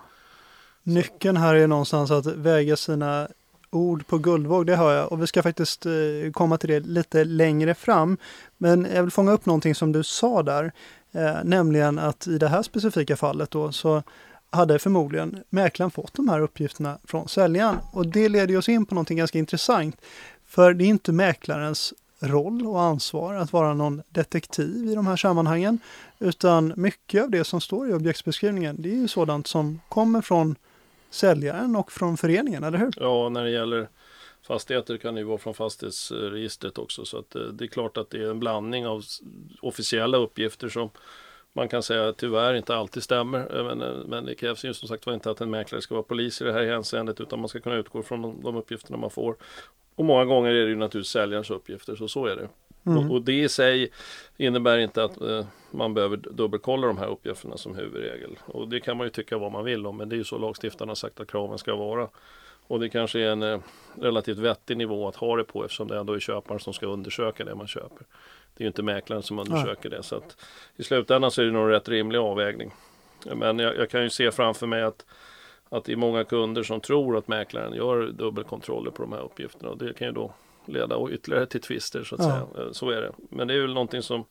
Nyckeln 0.83 1.37
här 1.37 1.55
är 1.55 1.67
någonstans 1.67 2.11
att 2.11 2.25
väga 2.25 2.75
sina 2.75 3.27
ord 3.69 4.07
på 4.07 4.17
guldvåg, 4.17 4.65
det 4.65 4.75
hör 4.75 4.95
jag. 4.95 5.11
Och 5.11 5.21
vi 5.21 5.27
ska 5.27 5.43
faktiskt 5.43 5.85
eh, 5.85 5.91
komma 6.33 6.57
till 6.57 6.69
det 6.69 6.79
lite 6.79 7.23
längre 7.23 7.73
fram. 7.73 8.17
Men 8.57 8.87
jag 8.93 9.03
vill 9.03 9.11
fånga 9.11 9.31
upp 9.31 9.45
någonting 9.45 9.75
som 9.75 9.91
du 9.91 10.03
sa 10.03 10.43
där. 10.43 10.71
Eh, 11.11 11.37
nämligen 11.43 11.99
att 11.99 12.27
i 12.27 12.37
det 12.37 12.47
här 12.47 12.63
specifika 12.63 13.15
fallet 13.15 13.51
då 13.51 13.71
så 13.71 14.03
hade 14.49 14.79
förmodligen 14.79 15.43
mäklaren 15.49 15.91
fått 15.91 16.13
de 16.13 16.29
här 16.29 16.39
uppgifterna 16.39 16.97
från 17.03 17.27
säljaren. 17.27 17.77
Och 17.91 18.07
det 18.07 18.29
leder 18.29 18.57
oss 18.57 18.69
in 18.69 18.85
på 18.85 18.95
någonting 18.95 19.17
ganska 19.17 19.39
intressant. 19.39 19.95
För 20.47 20.73
det 20.73 20.83
är 20.83 20.87
inte 20.87 21.11
mäklarens 21.11 21.93
roll 22.19 22.67
och 22.67 22.81
ansvar 22.81 23.33
att 23.33 23.53
vara 23.53 23.73
någon 23.73 24.01
detektiv 24.09 24.87
i 24.87 24.95
de 24.95 25.07
här 25.07 25.15
sammanhangen. 25.15 25.79
Utan 26.19 26.73
mycket 26.75 27.23
av 27.23 27.29
det 27.29 27.43
som 27.43 27.61
står 27.61 27.89
i 27.89 27.93
objektsbeskrivningen 27.93 28.75
det 28.81 28.89
är 28.89 28.95
ju 28.95 29.07
sådant 29.07 29.47
som 29.47 29.79
kommer 29.89 30.21
från 30.21 30.55
säljaren 31.11 31.75
och 31.75 31.91
från 31.91 32.17
föreningen, 32.17 32.63
eller 32.63 32.77
hur? 32.77 32.93
Ja, 32.97 33.29
när 33.29 33.43
det 33.43 33.51
gäller 33.51 33.89
fastigheter 34.47 34.97
kan 34.97 35.15
det 35.15 35.21
ju 35.21 35.27
vara 35.27 35.37
från 35.37 35.53
fastighetsregistret 35.53 36.77
också. 36.77 37.05
Så 37.05 37.17
att 37.17 37.35
eh, 37.35 37.41
det 37.41 37.65
är 37.65 37.67
klart 37.67 37.97
att 37.97 38.09
det 38.09 38.17
är 38.17 38.29
en 38.29 38.39
blandning 38.39 38.87
av 38.87 39.03
officiella 39.61 40.17
uppgifter 40.17 40.69
som 40.69 40.89
man 41.53 41.67
kan 41.67 41.83
säga 41.83 42.13
tyvärr 42.13 42.53
inte 42.53 42.75
alltid 42.75 43.03
stämmer. 43.03 43.57
Eh, 43.57 43.63
men, 43.65 43.81
eh, 43.81 44.05
men 44.07 44.25
det 44.25 44.35
krävs 44.35 44.65
ju 44.65 44.73
som 44.73 44.87
sagt 44.87 45.05
var 45.05 45.13
inte 45.13 45.31
att 45.31 45.41
en 45.41 45.49
mäklare 45.49 45.81
ska 45.81 45.95
vara 45.95 46.03
polis 46.03 46.41
i 46.41 46.43
det 46.43 46.53
här 46.53 46.65
hänseendet 46.65 47.19
utan 47.19 47.39
man 47.39 47.49
ska 47.49 47.59
kunna 47.59 47.75
utgå 47.75 48.03
från 48.03 48.21
de, 48.21 48.41
de 48.43 48.55
uppgifterna 48.55 48.97
man 48.97 49.09
får. 49.09 49.35
Och 49.95 50.05
många 50.05 50.25
gånger 50.25 50.49
är 50.49 50.63
det 50.63 50.69
ju 50.69 50.75
naturligtvis 50.75 51.11
säljarens 51.11 51.49
uppgifter, 51.49 51.95
så 51.95 52.07
så 52.07 52.25
är 52.25 52.35
det. 52.35 52.49
Mm. 52.85 53.11
Och, 53.11 53.21
det 53.21 53.33
i 53.33 53.49
sig 53.49 53.91
innebär 54.37 54.77
inte 54.77 55.03
att 55.03 55.21
eh, 55.21 55.45
man 55.71 55.93
behöver 55.93 56.17
dubbelkolla 56.17 56.87
de 56.87 56.97
här 56.97 57.07
uppgifterna 57.07 57.57
som 57.57 57.75
huvudregel. 57.75 58.39
Och 58.45 58.67
det 58.67 58.79
kan 58.79 58.97
man 58.97 59.07
ju 59.07 59.11
tycka 59.11 59.37
vad 59.37 59.51
man 59.51 59.65
vill 59.65 59.85
om, 59.85 59.97
men 59.97 60.09
det 60.09 60.15
är 60.15 60.17
ju 60.17 60.23
så 60.23 60.37
lagstiftarna 60.37 60.95
sagt 60.95 61.19
att 61.19 61.31
kraven 61.31 61.57
ska 61.57 61.75
vara. 61.75 62.07
Och 62.67 62.79
det 62.79 62.89
kanske 62.89 63.19
är 63.19 63.29
en 63.29 63.43
eh, 63.43 63.59
relativt 63.95 64.37
vettig 64.37 64.77
nivå 64.77 65.07
att 65.07 65.15
ha 65.15 65.35
det 65.35 65.43
på 65.43 65.63
eftersom 65.65 65.87
det 65.87 65.99
ändå 65.99 66.13
är 66.13 66.19
köparen 66.19 66.59
som 66.59 66.73
ska 66.73 66.85
undersöka 66.85 67.45
det 67.45 67.55
man 67.55 67.67
köper. 67.67 68.05
Det 68.53 68.61
är 68.61 68.65
ju 68.65 68.67
inte 68.67 68.83
mäklaren 68.83 69.23
som 69.23 69.39
undersöker 69.39 69.89
ja. 69.91 69.97
det. 69.97 70.03
Så 70.03 70.15
att 70.15 70.37
I 70.75 70.83
slutändan 70.83 71.31
så 71.31 71.41
är 71.41 71.45
det 71.45 71.51
nog 71.51 71.63
en 71.63 71.69
rätt 71.69 71.89
rimlig 71.89 72.19
avvägning. 72.19 72.73
Men 73.35 73.59
jag, 73.59 73.77
jag 73.77 73.89
kan 73.89 74.03
ju 74.03 74.09
se 74.09 74.31
framför 74.31 74.67
mig 74.67 74.81
att 74.81 75.05
att 75.73 75.85
det 75.85 75.91
är 75.91 75.95
många 75.95 76.23
kunder 76.23 76.63
som 76.63 76.81
tror 76.81 77.17
att 77.17 77.27
mäklaren 77.27 77.73
gör 77.73 78.07
dubbelkontroller 78.07 78.91
på 78.91 79.01
de 79.03 79.11
här 79.11 79.21
uppgifterna 79.21 79.69
och 79.69 79.77
det 79.77 79.93
kan 79.93 80.07
ju 80.07 80.13
då 80.13 80.33
leda 80.65 81.09
ytterligare 81.11 81.45
till 81.45 81.61
tvister 81.61 82.03
så 82.03 82.15
att 82.15 82.21
ja. 82.21 82.27
säga. 82.29 82.65
Eh, 82.65 82.71
så 82.71 82.89
är 82.89 83.01
det. 83.01 83.11
Men 83.29 83.47
det 83.47 83.53
är 83.53 83.61
väl 83.61 83.73
någonting 83.73 84.01
som 84.01 84.25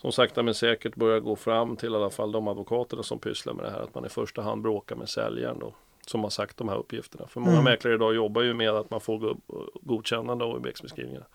som 0.00 0.12
sakta 0.12 0.42
men 0.42 0.54
säkert 0.54 0.96
börjar 0.96 1.20
gå 1.20 1.36
fram 1.36 1.76
till 1.76 1.92
i 1.92 1.96
alla 1.96 2.10
fall 2.10 2.32
de 2.32 2.48
advokaterna 2.48 3.02
som 3.02 3.18
pysslar 3.18 3.54
med 3.54 3.64
det 3.64 3.70
här. 3.70 3.80
Att 3.80 3.94
man 3.94 4.06
i 4.06 4.08
första 4.08 4.42
hand 4.42 4.62
bråkar 4.62 4.96
med 4.96 5.08
säljaren 5.08 5.58
då. 5.58 5.74
Som 6.06 6.22
har 6.22 6.30
sagt 6.30 6.56
de 6.56 6.68
här 6.68 6.76
uppgifterna. 6.76 7.26
För 7.26 7.40
många 7.40 7.52
mm. 7.52 7.64
mäklare 7.64 7.94
idag 7.94 8.14
jobbar 8.14 8.42
ju 8.42 8.54
med 8.54 8.70
att 8.70 8.90
man 8.90 9.00
får 9.00 9.36
godkännande 9.80 10.44
av 10.44 10.54
OBX-beskrivningarna. 10.54 11.26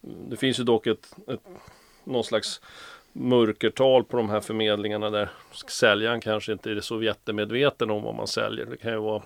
Det 0.00 0.36
finns 0.36 0.60
ju 0.60 0.64
dock 0.64 0.86
ett, 0.86 1.16
ett 1.28 1.40
någon 2.04 2.24
slags 2.24 2.60
mörkertal 3.12 4.04
på 4.04 4.16
de 4.16 4.30
här 4.30 4.40
förmedlingarna 4.40 5.10
där 5.10 5.30
säljaren 5.68 6.20
kanske 6.20 6.52
inte 6.52 6.70
är 6.70 6.80
så 6.80 7.02
jättemedveten 7.02 7.90
om 7.90 8.02
vad 8.02 8.14
man 8.14 8.26
säljer. 8.26 8.66
Det 8.66 8.76
kan 8.76 8.92
ju 8.92 8.98
vara 8.98 9.22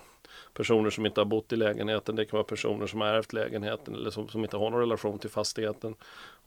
personer 0.59 0.89
som 0.89 1.05
inte 1.05 1.21
har 1.21 1.25
bott 1.25 1.53
i 1.53 1.55
lägenheten. 1.55 2.15
Det 2.15 2.25
kan 2.25 2.37
vara 2.37 2.43
personer 2.43 2.87
som 2.87 3.01
har 3.01 3.07
ärvt 3.07 3.33
lägenheten 3.33 3.95
eller 3.95 4.09
som, 4.09 4.27
som 4.29 4.43
inte 4.43 4.57
har 4.57 4.69
någon 4.69 4.79
relation 4.79 5.19
till 5.19 5.29
fastigheten. 5.29 5.95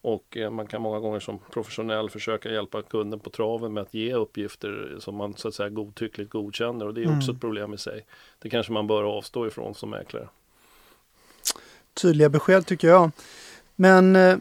Och 0.00 0.36
eh, 0.36 0.50
man 0.50 0.66
kan 0.66 0.82
många 0.82 0.98
gånger 0.98 1.20
som 1.20 1.38
professionell 1.52 2.10
försöka 2.10 2.50
hjälpa 2.50 2.82
kunden 2.82 3.20
på 3.20 3.30
traven 3.30 3.72
med 3.72 3.82
att 3.82 3.94
ge 3.94 4.14
uppgifter 4.14 4.96
som 4.98 5.14
man 5.16 5.34
så 5.36 5.48
att 5.48 5.54
säga 5.54 5.68
godtyckligt 5.68 6.30
godkänner 6.30 6.86
och 6.86 6.94
det 6.94 7.00
är 7.00 7.04
mm. 7.04 7.18
också 7.18 7.32
ett 7.32 7.40
problem 7.40 7.74
i 7.74 7.78
sig. 7.78 8.06
Det 8.38 8.50
kanske 8.50 8.72
man 8.72 8.86
bör 8.86 9.02
avstå 9.02 9.46
ifrån 9.46 9.74
som 9.74 9.90
mäklare. 9.90 10.28
Tydliga 11.94 12.28
besked 12.28 12.66
tycker 12.66 12.88
jag. 12.88 13.10
Men 13.76 14.16
eh, 14.16 14.36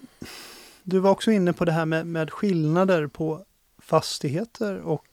du 0.83 0.99
var 0.99 1.11
också 1.11 1.31
inne 1.31 1.53
på 1.53 1.65
det 1.65 1.71
här 1.71 1.85
med, 1.85 2.07
med 2.07 2.31
skillnader 2.31 3.07
på 3.07 3.45
fastigheter 3.79 4.81
och 4.81 5.07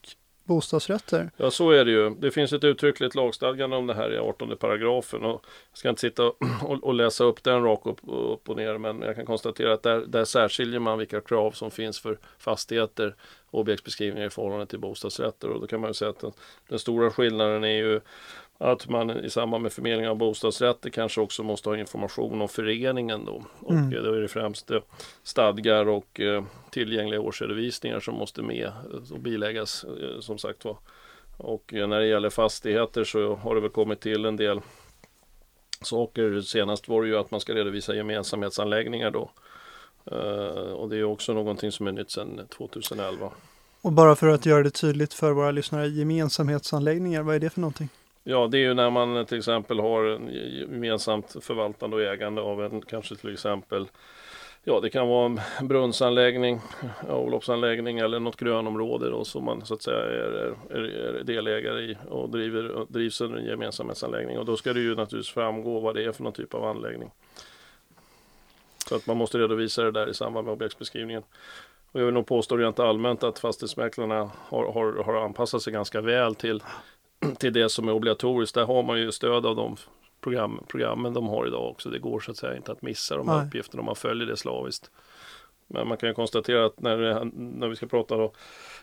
bostadsrätter. 0.49 1.31
Ja, 1.37 1.51
så 1.51 1.71
är 1.71 1.85
det 1.85 1.91
ju. 1.91 2.11
Det 2.11 2.31
finns 2.31 2.53
ett 2.53 2.65
uttryckligt 2.65 3.15
lagstadgande 3.15 3.77
om 3.77 3.87
det 3.87 3.95
här 3.95 4.15
i 4.15 4.19
18 4.19 4.57
paragrafen. 4.57 5.25
Och 5.25 5.45
jag 5.71 5.79
ska 5.79 5.89
inte 5.89 6.01
sitta 6.01 6.23
och, 6.63 6.85
och 6.85 6.95
läsa 6.95 7.25
upp 7.25 7.43
den 7.43 7.63
rakt 7.63 7.87
upp, 7.87 8.01
upp, 8.07 8.49
och 8.49 8.57
ner, 8.57 8.79
men 8.79 9.03
jag 9.03 9.17
kan 9.17 9.27
konstatera 9.27 9.73
att 9.73 9.83
där, 9.83 10.05
där 10.07 10.25
särskiljer 10.25 10.81
man 10.81 10.99
vilka 10.99 11.21
krav 11.21 11.51
som 11.51 11.71
finns 11.71 12.01
för 12.01 12.19
fastigheter 12.39 13.15
och 13.51 13.61
objektsbeskrivningar 13.61 14.27
i 14.27 14.31
förhållande 14.31 14.67
till 14.67 14.79
bostadsrätter. 14.79 15.49
Och 15.49 15.61
då 15.61 15.67
kan 15.67 15.81
man 15.81 15.91
ju 15.91 15.95
säga 15.95 16.11
att 16.11 16.21
den, 16.21 16.33
den 16.69 16.79
stora 16.79 17.11
skillnaden 17.11 17.65
är 17.65 17.77
ju 17.77 18.01
att 18.59 18.88
man 18.88 19.25
i 19.25 19.31
samband 19.31 19.62
med 19.62 19.73
förmedling 19.73 20.09
av 20.09 20.16
bostadsrätter 20.16 20.90
kanske 20.90 21.21
också 21.21 21.42
måste 21.42 21.68
ha 21.68 21.77
information 21.77 22.40
om 22.40 22.49
föreningen 22.49 23.25
då. 23.25 23.44
Och 23.61 23.73
mm. 23.73 23.90
då 23.90 24.12
är 24.12 24.21
det 24.21 24.29
främst 24.29 24.71
eh, 24.71 24.81
stadgar 25.23 25.88
och 25.88 26.21
eh, 26.21 26.44
tillgängliga 26.71 27.21
årsredovisningar 27.21 28.01
som 28.01 28.14
måste 28.14 28.42
med 28.42 28.66
eh, 28.66 29.12
och 29.12 29.21
biläggas 29.21 29.85
som 30.21 30.38
sagt 30.38 30.64
var. 30.64 30.77
Och 31.37 31.71
när 31.73 32.01
det 32.01 32.07
gäller 32.07 32.31
fastigheter 32.31 33.05
så 33.05 33.35
har 33.35 33.55
det 33.55 33.61
väl 33.61 33.71
kommit 33.71 34.01
till 34.01 34.25
en 34.25 34.37
del 34.37 34.61
saker. 35.83 36.40
Senast 36.40 36.88
var 36.88 37.03
det 37.03 37.09
ju 37.09 37.16
att 37.16 37.31
man 37.31 37.40
ska 37.40 37.55
redovisa 37.55 37.94
gemensamhetsanläggningar 37.94 39.11
då. 39.11 39.31
Och 40.75 40.88
det 40.88 40.97
är 40.97 41.05
också 41.05 41.33
någonting 41.33 41.73
som 41.73 41.87
är 41.87 41.92
nytt 41.92 42.11
sedan 42.11 42.40
2011. 42.57 43.31
Och 43.81 43.92
bara 43.92 44.16
för 44.16 44.29
att 44.29 44.47
göra 44.47 44.62
det 44.62 44.71
tydligt 44.71 45.14
för 45.14 45.33
våra 45.33 45.51
lyssnare, 45.51 45.88
gemensamhetsanläggningar, 45.88 47.23
vad 47.23 47.35
är 47.35 47.40
det 47.40 47.51
för 47.51 47.61
någonting? 47.61 47.88
Ja, 48.31 48.47
det 48.47 48.59
är 48.59 48.61
ju 48.61 48.75
när 48.75 48.91
man 48.91 49.27
till 49.27 49.38
exempel 49.38 49.81
har 49.81 50.05
en 50.05 50.29
gemensamt 50.29 51.37
förvaltande 51.41 51.97
och 51.97 52.03
ägande 52.03 52.43
av 52.43 52.64
en 52.64 52.81
kanske 52.81 53.17
till 53.17 53.33
exempel 53.33 53.88
Ja, 54.64 54.81
det 54.81 54.91
kan 54.91 55.09
vara 55.09 55.27
en 55.27 55.41
brunnsanläggning, 55.69 56.61
avloppsanläggning 57.09 57.99
eller 57.99 58.21
något 58.21 58.37
grönområde 58.37 59.11
då, 59.11 59.25
som 59.25 59.45
man 59.45 59.67
så 59.67 59.75
att 59.75 59.83
säga 59.83 59.99
är, 59.99 60.57
är, 60.71 60.81
är 60.81 61.25
delägare 61.25 61.81
i 61.81 61.97
och 62.09 62.31
driver, 62.31 62.87
drivs 62.88 63.21
under 63.21 63.38
en 63.38 63.45
gemensamhetsanläggning. 63.45 64.38
Och 64.38 64.45
då 64.45 64.57
ska 64.57 64.73
det 64.73 64.81
ju 64.81 64.95
naturligtvis 64.95 65.35
framgå 65.35 65.81
vad 65.81 65.95
det 65.95 66.05
är 66.05 66.12
för 66.12 66.25
någon 66.25 66.33
typ 66.33 66.55
av 66.55 66.64
anläggning. 66.64 67.11
Så 68.88 68.97
att 68.97 69.07
man 69.07 69.17
måste 69.17 69.38
redovisa 69.38 69.83
det 69.83 69.91
där 69.91 70.11
i 70.11 70.14
samband 70.14 70.45
med 70.45 70.53
objektsbeskrivningen. 70.53 71.23
Och 71.93 72.01
jag 72.01 72.05
vill 72.05 72.14
nog 72.14 72.27
påstå 72.27 72.57
rent 72.57 72.79
allmänt 72.79 73.23
att 73.23 73.38
fastighetsmäklarna 73.38 74.31
har, 74.35 74.73
har, 74.73 75.05
har 75.05 75.14
anpassat 75.14 75.62
sig 75.62 75.73
ganska 75.73 76.01
väl 76.01 76.35
till 76.35 76.62
till 77.39 77.53
det 77.53 77.69
som 77.69 77.89
är 77.89 77.93
obligatoriskt. 77.93 78.55
Där 78.55 78.65
har 78.65 78.83
man 78.83 78.99
ju 78.99 79.13
stöd 79.13 79.47
av 79.47 79.57
de 79.57 79.77
program, 80.21 80.65
programmen 80.69 81.15
de 81.15 81.27
har 81.29 81.47
idag 81.47 81.71
också. 81.71 81.91
Det 81.91 81.99
går 81.99 82.21
så 82.21 82.31
att 82.31 82.37
säga 82.37 82.57
inte 82.57 82.73
att 82.73 82.83
missa 82.83 83.17
de 83.17 83.29
här 83.29 83.37
Nej. 83.37 83.47
uppgifterna 83.47 83.81
om 83.81 83.87
man 83.87 83.97
följer 83.97 84.27
det 84.27 84.37
slaviskt. 84.37 84.91
Men 85.71 85.89
man 85.89 85.97
kan 85.97 86.09
ju 86.09 86.15
konstatera 86.15 86.67
att 86.67 86.81
när, 86.81 87.25
när 87.35 87.69
vi 87.69 87.77
ska 87.77 87.87
prata 87.87 88.17
då, 88.17 88.33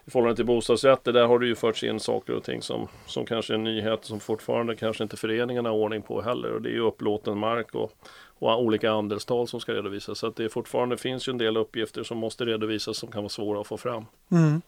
i 0.05 0.11
förhållande 0.11 0.35
till 0.35 0.45
bostadsrätter, 0.45 1.13
där 1.13 1.25
har 1.25 1.39
det 1.39 1.47
ju 1.47 1.55
förts 1.55 1.83
in 1.83 1.99
saker 1.99 2.33
och 2.33 2.43
ting 2.43 2.61
som, 2.61 2.87
som 3.05 3.25
kanske 3.25 3.53
är 3.53 3.57
nyheter 3.57 4.05
som 4.07 4.19
fortfarande 4.19 4.75
kanske 4.75 5.03
inte 5.03 5.17
föreningarna 5.17 5.69
har 5.69 5.75
ordning 5.75 6.01
på 6.01 6.21
heller. 6.21 6.51
Och 6.51 6.61
det 6.61 6.69
är 6.69 6.73
ju 6.73 6.79
upplåten 6.79 7.37
mark 7.37 7.75
och, 7.75 7.91
och 8.27 8.61
olika 8.61 8.91
andelstal 8.91 9.47
som 9.47 9.59
ska 9.59 9.73
redovisas. 9.73 10.19
Så 10.19 10.27
att 10.27 10.35
det 10.35 10.49
fortfarande 10.49 10.97
finns 10.97 11.27
ju 11.27 11.31
en 11.31 11.37
del 11.37 11.57
uppgifter 11.57 12.03
som 12.03 12.17
måste 12.17 12.45
redovisas 12.45 12.97
som 12.97 13.11
kan 13.11 13.23
vara 13.23 13.29
svåra 13.29 13.61
att 13.61 13.67
få 13.67 13.77
fram. 13.77 14.05
Mm. 14.31 14.61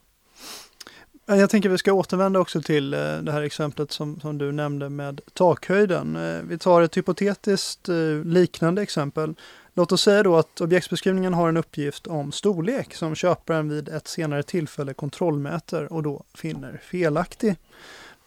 Jag 1.30 1.50
tänker 1.50 1.70
vi 1.70 1.78
ska 1.78 1.94
återvända 1.94 2.40
också 2.40 2.62
till 2.62 2.94
eh, 2.94 3.00
det 3.00 3.32
här 3.32 3.42
exemplet 3.42 3.92
som, 3.92 4.20
som 4.20 4.38
du 4.38 4.52
nämnde 4.52 4.90
med 4.90 5.22
takhöjden. 5.34 6.16
Eh, 6.16 6.42
vi 6.50 6.58
tar 6.58 6.82
ett 6.82 6.98
hypotetiskt 6.98 7.90
eh, 7.90 7.96
liknande 8.26 8.82
exempel. 8.82 9.36
Låt 9.74 9.92
oss 9.92 10.02
säga 10.02 10.24
då 10.24 10.36
att 10.36 10.62
objektsbeskrivningen 10.62 11.34
har 11.34 11.50
en 11.50 11.58
uppgift 11.58 12.08
om 12.08 12.32
storlek 12.32 12.94
som 12.94 13.16
köparen 13.16 13.70
vid 13.70 13.90
ett 13.90 14.08
senare 14.08 14.44
tillfälle 14.44 14.94
kontrollmäter 14.94 15.94
och 15.94 16.04
då 16.04 16.24
finner 16.34 16.82
felaktig. 16.84 17.56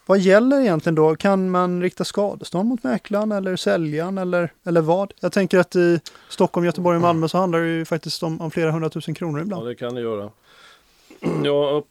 Vad 0.05 0.19
gäller 0.19 0.61
egentligen 0.61 0.95
då? 0.95 1.15
Kan 1.15 1.49
man 1.49 1.81
rikta 1.81 2.03
skadestånd 2.03 2.69
mot 2.69 2.83
mäklaren 2.83 3.31
eller 3.31 3.55
säljaren 3.55 4.17
eller, 4.17 4.53
eller 4.63 4.81
vad? 4.81 5.13
Jag 5.19 5.31
tänker 5.31 5.59
att 5.59 5.75
i 5.75 5.99
Stockholm, 6.29 6.65
Göteborg 6.65 6.95
och 6.95 7.01
Malmö 7.01 7.27
så 7.27 7.37
handlar 7.37 7.59
det 7.59 7.67
ju 7.69 7.85
faktiskt 7.85 8.23
om, 8.23 8.41
om 8.41 8.51
flera 8.51 8.71
hundratusen 8.71 9.13
kronor 9.13 9.41
ibland. 9.41 9.65
Ja, 9.65 9.69
det 9.69 9.75
kan 9.75 9.95
det 9.95 10.01
göra. 10.01 10.29
Ja, 11.43 11.83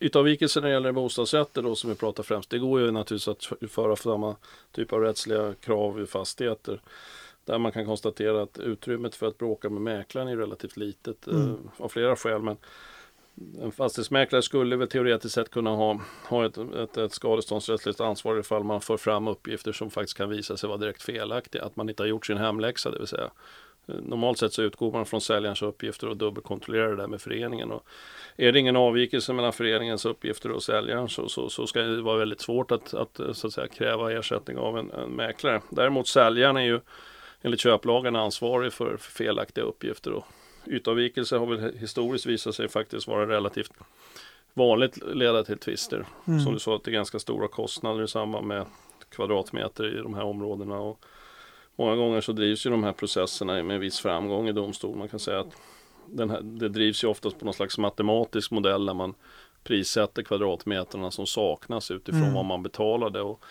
ytavvikelser 0.00 0.60
när 0.60 0.68
det 0.68 0.74
gäller 0.74 0.92
bostadsrätter 0.92 1.62
då 1.62 1.74
som 1.74 1.90
vi 1.90 1.96
pratar 1.96 2.22
främst. 2.22 2.50
Det 2.50 2.58
går 2.58 2.80
ju 2.80 2.90
naturligtvis 2.90 3.28
att 3.28 3.70
föra 3.70 3.96
samma 3.96 4.36
typ 4.72 4.92
av 4.92 5.00
rättsliga 5.00 5.54
krav 5.60 6.00
i 6.00 6.06
fastigheter. 6.06 6.80
Där 7.44 7.58
man 7.58 7.72
kan 7.72 7.86
konstatera 7.86 8.42
att 8.42 8.58
utrymmet 8.58 9.14
för 9.14 9.26
att 9.26 9.38
bråka 9.38 9.70
med 9.70 9.82
mäklaren 9.82 10.28
är 10.28 10.36
relativt 10.36 10.76
litet 10.76 11.26
mm. 11.26 11.42
eh, 11.42 11.54
av 11.76 11.88
flera 11.88 12.16
skäl. 12.16 12.42
Men 12.42 12.56
en 13.62 13.72
fastighetsmäklare 13.72 14.42
skulle 14.42 14.76
väl 14.76 14.88
teoretiskt 14.88 15.34
sett 15.34 15.50
kunna 15.50 15.70
ha, 15.70 16.00
ha 16.24 16.46
ett, 16.46 16.58
ett, 16.58 16.96
ett 16.96 17.12
skadeståndsrättsligt 17.12 18.00
ansvar 18.00 18.38
ifall 18.38 18.64
man 18.64 18.80
får 18.80 18.96
fram 18.96 19.28
uppgifter 19.28 19.72
som 19.72 19.90
faktiskt 19.90 20.16
kan 20.16 20.30
visa 20.30 20.56
sig 20.56 20.68
vara 20.68 20.78
direkt 20.78 21.02
felaktiga. 21.02 21.64
Att 21.64 21.76
man 21.76 21.88
inte 21.88 22.02
har 22.02 22.08
gjort 22.08 22.26
sin 22.26 22.38
hemläxa, 22.38 22.90
det 22.90 22.98
vill 22.98 23.06
säga 23.06 23.30
Normalt 23.86 24.38
sett 24.38 24.52
så 24.52 24.62
utgår 24.62 24.92
man 24.92 25.06
från 25.06 25.20
säljarens 25.20 25.62
uppgifter 25.62 26.08
och 26.08 26.16
dubbelkontrollerar 26.16 26.88
det 26.88 26.96
där 26.96 27.06
med 27.06 27.20
föreningen. 27.20 27.70
Och 27.70 27.86
är 28.36 28.52
det 28.52 28.58
ingen 28.58 28.76
avvikelse 28.76 29.32
mellan 29.32 29.52
föreningens 29.52 30.04
uppgifter 30.04 30.50
och 30.50 30.62
säljaren 30.62 31.08
så, 31.08 31.28
så, 31.28 31.48
så 31.48 31.66
ska 31.66 31.82
det 31.82 32.02
vara 32.02 32.18
väldigt 32.18 32.40
svårt 32.40 32.72
att, 32.72 32.94
att, 32.94 33.20
så 33.32 33.46
att 33.46 33.52
säga, 33.52 33.68
kräva 33.68 34.12
ersättning 34.12 34.58
av 34.58 34.78
en, 34.78 34.90
en 34.90 35.10
mäklare. 35.10 35.60
Däremot 35.70 36.08
säljaren 36.08 36.56
är 36.56 36.64
ju 36.64 36.80
enligt 37.42 37.60
köplagen 37.60 38.16
ansvarig 38.16 38.72
för, 38.72 38.96
felaktiga 38.96 39.64
uppgifter 39.64 40.12
och 40.12 40.24
ytavvikelse 40.66 41.36
har 41.36 41.46
väl 41.46 41.78
historiskt 41.78 42.26
visat 42.26 42.54
sig 42.54 42.68
faktiskt 42.68 43.08
vara 43.08 43.28
relativt 43.28 43.72
vanligt 44.54 44.98
leda 45.14 45.44
till 45.44 45.58
tvister. 45.58 46.04
Mm. 46.26 46.40
Som 46.40 46.52
du 46.52 46.58
sa 46.58 46.76
att 46.76 46.84
det 46.84 46.90
är 46.90 46.92
ganska 46.92 47.18
stora 47.18 47.48
kostnader 47.48 48.04
i 48.04 48.08
samband 48.08 48.46
med 48.46 48.66
kvadratmeter 49.08 49.98
i 49.98 50.02
de 50.02 50.14
här 50.14 50.24
områdena. 50.24 50.78
Och 50.78 51.04
många 51.76 51.96
gånger 51.96 52.20
så 52.20 52.32
drivs 52.32 52.66
ju 52.66 52.70
de 52.70 52.84
här 52.84 52.92
processerna 52.92 53.62
med 53.62 53.80
viss 53.80 54.00
framgång 54.00 54.48
i 54.48 54.52
domstol. 54.52 54.96
Man 54.96 55.08
kan 55.08 55.20
säga 55.20 55.40
att 55.40 55.56
här, 56.18 56.40
det 56.42 56.68
drivs 56.68 57.04
ju 57.04 57.08
oftast 57.08 57.38
på 57.38 57.44
någon 57.44 57.54
slags 57.54 57.78
matematisk 57.78 58.50
modell 58.50 58.86
där 58.86 58.94
man 58.94 59.14
prissätter 59.64 60.22
kvadratmeterna 60.22 61.10
som 61.10 61.26
saknas 61.26 61.90
utifrån 61.90 62.22
mm. 62.22 62.34
vad 62.34 62.44
man 62.44 62.62
betalade. 62.62 63.20
Och 63.20 63.44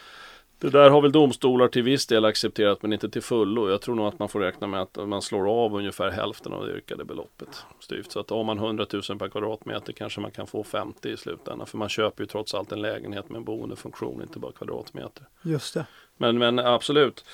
det 0.60 0.70
där 0.70 0.90
har 0.90 1.02
väl 1.02 1.12
domstolar 1.12 1.68
till 1.68 1.84
viss 1.84 2.08
del 2.08 2.26
accepterat 2.26 2.82
men 2.82 2.94
inte 2.94 3.10
till 3.10 3.22
fullo. 3.22 3.70
Jag 3.70 3.82
tror 3.82 3.96
nog 3.96 4.08
att 4.08 4.20
man 4.20 4.30
får 4.30 4.40
räkna 4.40 4.68
med 4.68 4.82
att 4.82 5.08
man 5.08 5.22
slår 5.22 5.50
av 5.50 5.76
ungefär 5.76 6.10
hälften 6.10 6.54
av 6.54 6.66
det 6.66 6.74
yrkade 6.74 7.06
beloppet. 7.06 7.66
Styvt. 7.80 8.12
Så 8.12 8.20
att 8.20 8.30
har 8.30 8.44
man 8.44 8.58
100 8.58 8.86
000 8.94 9.20
per 9.20 9.30
kvadratmeter 9.30 9.94
kanske 9.94 10.22
man 10.22 10.32
kan 10.32 10.48
få 10.48 10.64
50 10.64 11.10
i 11.10 11.18
slutändan. 11.18 11.68
För 11.68 11.78
man 11.78 11.90
köper 11.90 12.24
ju 12.24 12.28
trots 12.28 12.54
allt 12.54 12.72
en 12.72 12.82
lägenhet 12.82 13.30
med 13.30 13.38
en 13.38 13.44
boendefunktion, 13.44 14.22
inte 14.22 14.40
bara 14.40 14.52
kvadratmeter. 14.52 15.28
Just 15.42 15.74
det. 15.74 15.86
Men, 16.18 16.38
men 16.38 16.60
absolut. 16.60 17.26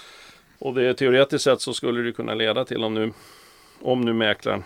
Och 0.62 0.74
det 0.74 0.94
teoretiskt 0.94 1.44
sett 1.44 1.62
så 1.62 1.74
skulle 1.74 2.02
det 2.02 2.12
kunna 2.12 2.34
leda 2.34 2.66
till 2.66 2.84
om 2.84 2.94
nu, 2.94 3.14
om 3.82 4.02
nu 4.02 4.14
mäklaren 4.14 4.64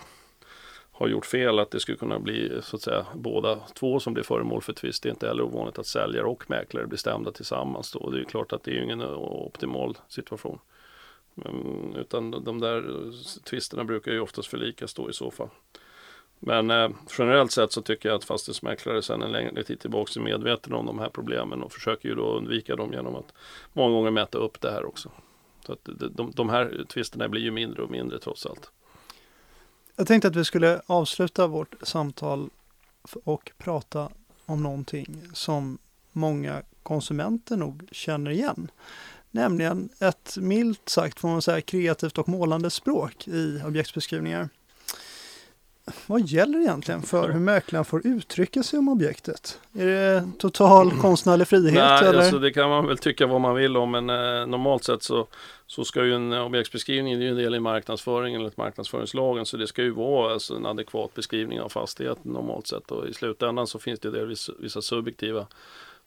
har 0.92 1.08
gjort 1.08 1.26
fel 1.26 1.58
att 1.58 1.70
det 1.70 1.80
skulle 1.80 1.98
kunna 1.98 2.18
bli 2.18 2.60
så 2.62 2.76
att 2.76 2.82
säga 2.82 3.06
båda 3.14 3.56
två 3.74 4.00
som 4.00 4.14
blir 4.14 4.24
föremål 4.24 4.62
för 4.62 4.72
tvist. 4.72 5.02
Det 5.02 5.08
är 5.08 5.10
inte 5.10 5.26
heller 5.26 5.42
ovanligt 5.42 5.78
att 5.78 5.86
säljare 5.86 6.26
och 6.26 6.50
mäklare 6.50 6.86
blir 6.86 6.98
stämda 6.98 7.32
tillsammans 7.32 7.92
då. 7.92 8.10
Det 8.10 8.20
är 8.20 8.24
klart 8.24 8.52
att 8.52 8.62
det 8.64 8.70
är 8.70 8.82
ingen 8.82 9.02
optimal 9.02 9.98
situation. 10.08 10.58
Men, 11.34 11.96
utan 11.98 12.30
de 12.30 12.60
där 12.60 12.84
tvisterna 13.44 13.84
brukar 13.84 14.12
ju 14.12 14.20
oftast 14.20 14.48
förlikas 14.48 14.94
då 14.94 15.10
i 15.10 15.12
så 15.12 15.30
fall. 15.30 15.48
Men 16.38 16.70
eh, 16.70 16.90
generellt 17.18 17.52
sett 17.52 17.72
så 17.72 17.82
tycker 17.82 18.08
jag 18.08 18.16
att 18.16 18.24
fastighetsmäklare 18.24 19.02
sedan 19.02 19.22
en 19.22 19.32
längre 19.32 19.62
tid 19.62 19.80
tillbaka 19.80 20.20
är 20.20 20.24
medvetna 20.24 20.76
om 20.76 20.86
de 20.86 20.98
här 20.98 21.08
problemen 21.08 21.62
och 21.62 21.72
försöker 21.72 22.08
ju 22.08 22.14
då 22.14 22.36
undvika 22.36 22.76
dem 22.76 22.92
genom 22.92 23.16
att 23.16 23.32
många 23.72 23.92
gånger 23.92 24.10
mäta 24.10 24.38
upp 24.38 24.60
det 24.60 24.70
här 24.70 24.84
också. 24.84 25.10
Så 25.66 25.72
att 25.72 25.88
de, 26.16 26.32
de 26.34 26.48
här 26.48 26.84
tvisterna 26.88 27.28
blir 27.28 27.42
ju 27.42 27.50
mindre 27.50 27.82
och 27.82 27.90
mindre 27.90 28.18
trots 28.18 28.46
allt. 28.46 28.70
Jag 29.96 30.06
tänkte 30.06 30.28
att 30.28 30.36
vi 30.36 30.44
skulle 30.44 30.80
avsluta 30.86 31.46
vårt 31.46 31.74
samtal 31.82 32.50
och 33.24 33.52
prata 33.58 34.08
om 34.46 34.62
någonting 34.62 35.22
som 35.32 35.78
många 36.12 36.62
konsumenter 36.82 37.56
nog 37.56 37.88
känner 37.92 38.30
igen. 38.30 38.70
Nämligen 39.30 39.88
ett 39.98 40.36
milt 40.40 40.88
sagt 40.88 41.20
får 41.20 41.28
man 41.28 41.42
säga 41.42 41.60
kreativt 41.60 42.18
och 42.18 42.28
målande 42.28 42.70
språk 42.70 43.28
i 43.28 43.62
objektsbeskrivningar. 43.66 44.48
Vad 46.06 46.26
gäller 46.26 46.58
egentligen 46.58 47.02
för 47.02 47.28
hur 47.28 47.40
mäklaren 47.40 47.84
får 47.84 48.06
uttrycka 48.06 48.62
sig 48.62 48.78
om 48.78 48.88
objektet? 48.88 49.60
Är 49.72 49.86
det 49.86 50.28
total 50.38 51.00
konstnärlig 51.00 51.48
frihet? 51.48 51.74
Nej, 51.74 52.04
eller? 52.04 52.18
Alltså 52.18 52.38
det 52.38 52.50
kan 52.50 52.68
man 52.68 52.86
väl 52.86 52.98
tycka 52.98 53.26
vad 53.26 53.40
man 53.40 53.54
vill 53.54 53.76
om 53.76 53.90
men 53.90 54.10
eh, 54.10 54.46
normalt 54.46 54.84
sett 54.84 55.02
så 55.02 55.26
så 55.66 55.84
ska 55.84 56.04
ju 56.04 56.14
en 56.14 56.32
objektsbeskrivning, 56.32 57.18
det 57.18 57.24
är 57.24 57.26
ju 57.26 57.30
en 57.30 57.36
del 57.36 57.54
i 57.54 57.60
marknadsföringen 57.60 58.40
enligt 58.40 58.56
marknadsföringslagen, 58.56 59.46
så 59.46 59.56
det 59.56 59.66
ska 59.66 59.82
ju 59.82 59.90
vara 59.90 60.32
alltså 60.32 60.54
en 60.54 60.66
adekvat 60.66 61.14
beskrivning 61.14 61.60
av 61.60 61.68
fastigheten 61.68 62.32
normalt 62.32 62.66
sett. 62.66 62.90
Och 62.90 63.08
i 63.08 63.12
slutändan 63.12 63.66
så 63.66 63.78
finns 63.78 64.00
det 64.00 64.10
delvis 64.10 64.50
vissa 64.58 64.82
subjektiva 64.82 65.46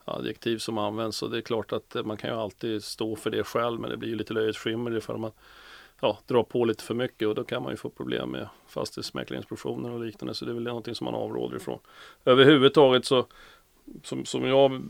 adjektiv 0.06 0.58
som 0.58 0.78
används. 0.78 1.18
Så 1.18 1.28
det 1.28 1.38
är 1.38 1.42
klart 1.42 1.74
att 1.74 1.96
man 2.06 2.18
kan 2.18 2.30
ju 2.30 2.36
alltid 2.36 2.84
stå 2.84 3.16
för 3.16 3.30
det 3.30 3.44
själv 3.44 3.80
men 3.80 3.90
det 3.90 3.98
blir 3.98 4.10
ju 4.10 4.16
lite 4.16 4.34
löjets 4.34 4.60
skimmer 4.60 4.98
ifall 4.98 5.18
man 5.18 5.32
ja, 6.02 6.20
drar 6.28 6.44
på 6.44 6.66
lite 6.66 6.84
för 6.84 6.94
mycket. 6.94 7.28
Och 7.28 7.36
då 7.36 7.44
kan 7.44 7.64
man 7.64 7.72
ju 7.72 7.78
få 7.78 7.90
problem 7.90 8.30
med 8.30 8.50
fastighetsmäklarinspektioner 8.68 9.92
och 9.92 10.06
liknande. 10.06 10.34
Så 10.34 10.46
det 10.46 10.52
är 10.52 10.54
väl 10.54 10.64
någonting 10.64 10.96
som 10.96 11.06
man 11.06 11.16
avråder 11.16 11.58
ifrån. 11.58 11.80
Överhuvudtaget 12.26 13.06
så 13.06 13.26
som, 14.04 14.26
som 14.26 14.46
jag, 14.46 14.82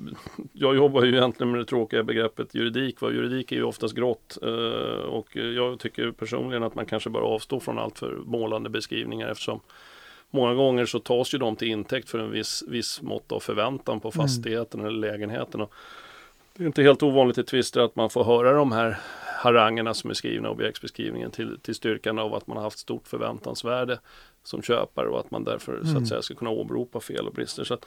jag 0.53 0.75
jobbar 0.75 1.03
ju 1.03 1.17
egentligen 1.17 1.51
med 1.51 1.61
det 1.61 1.65
tråkiga 1.65 2.03
begreppet 2.03 2.55
juridik. 2.55 3.01
Va? 3.01 3.11
Juridik 3.11 3.51
är 3.51 3.55
ju 3.55 3.63
oftast 3.63 3.95
grått 3.95 4.37
eh, 4.41 5.03
och 5.03 5.35
jag 5.35 5.79
tycker 5.79 6.11
personligen 6.11 6.63
att 6.63 6.75
man 6.75 6.85
kanske 6.85 7.09
bör 7.09 7.21
avstå 7.21 7.59
från 7.59 7.79
allt 7.79 7.99
för 7.99 8.21
målande 8.25 8.69
beskrivningar 8.69 9.27
eftersom 9.27 9.59
många 10.29 10.53
gånger 10.53 10.85
så 10.85 10.99
tas 10.99 11.33
ju 11.33 11.37
de 11.37 11.55
till 11.55 11.67
intäkt 11.67 12.09
för 12.09 12.19
en 12.19 12.31
viss, 12.31 12.63
viss 12.67 13.01
mått 13.01 13.31
av 13.31 13.39
förväntan 13.39 13.99
på 13.99 14.07
mm. 14.07 14.11
fastigheten 14.11 14.79
mm. 14.79 14.89
eller 14.89 15.11
lägenheten. 15.11 15.61
Och 15.61 15.73
det 16.53 16.63
är 16.63 16.67
inte 16.67 16.83
helt 16.83 17.03
ovanligt 17.03 17.37
i 17.37 17.43
tvister 17.43 17.81
att 17.81 17.95
man 17.95 18.09
får 18.09 18.23
höra 18.23 18.53
de 18.53 18.71
här 18.71 18.97
harangerna 19.43 19.93
som 19.93 20.09
är 20.09 20.13
skrivna 20.13 20.47
i 20.47 20.51
objektsbeskrivningen 20.51 21.31
till, 21.31 21.59
till 21.61 21.75
styrkan 21.75 22.19
av 22.19 22.35
att 22.35 22.47
man 22.47 22.57
har 22.57 22.63
haft 22.63 22.79
stort 22.79 23.07
förväntansvärde 23.07 23.99
som 24.43 24.61
köpare 24.61 25.09
och 25.09 25.19
att 25.19 25.31
man 25.31 25.43
därför 25.43 25.71
mm. 25.71 25.83
så 25.83 25.89
att 25.89 25.95
mm. 25.95 26.05
säga 26.05 26.21
ska 26.21 26.35
kunna 26.35 26.51
åberopa 26.51 26.99
fel 26.99 27.27
och 27.27 27.33
brister. 27.33 27.63
Så 27.63 27.73
att 27.73 27.85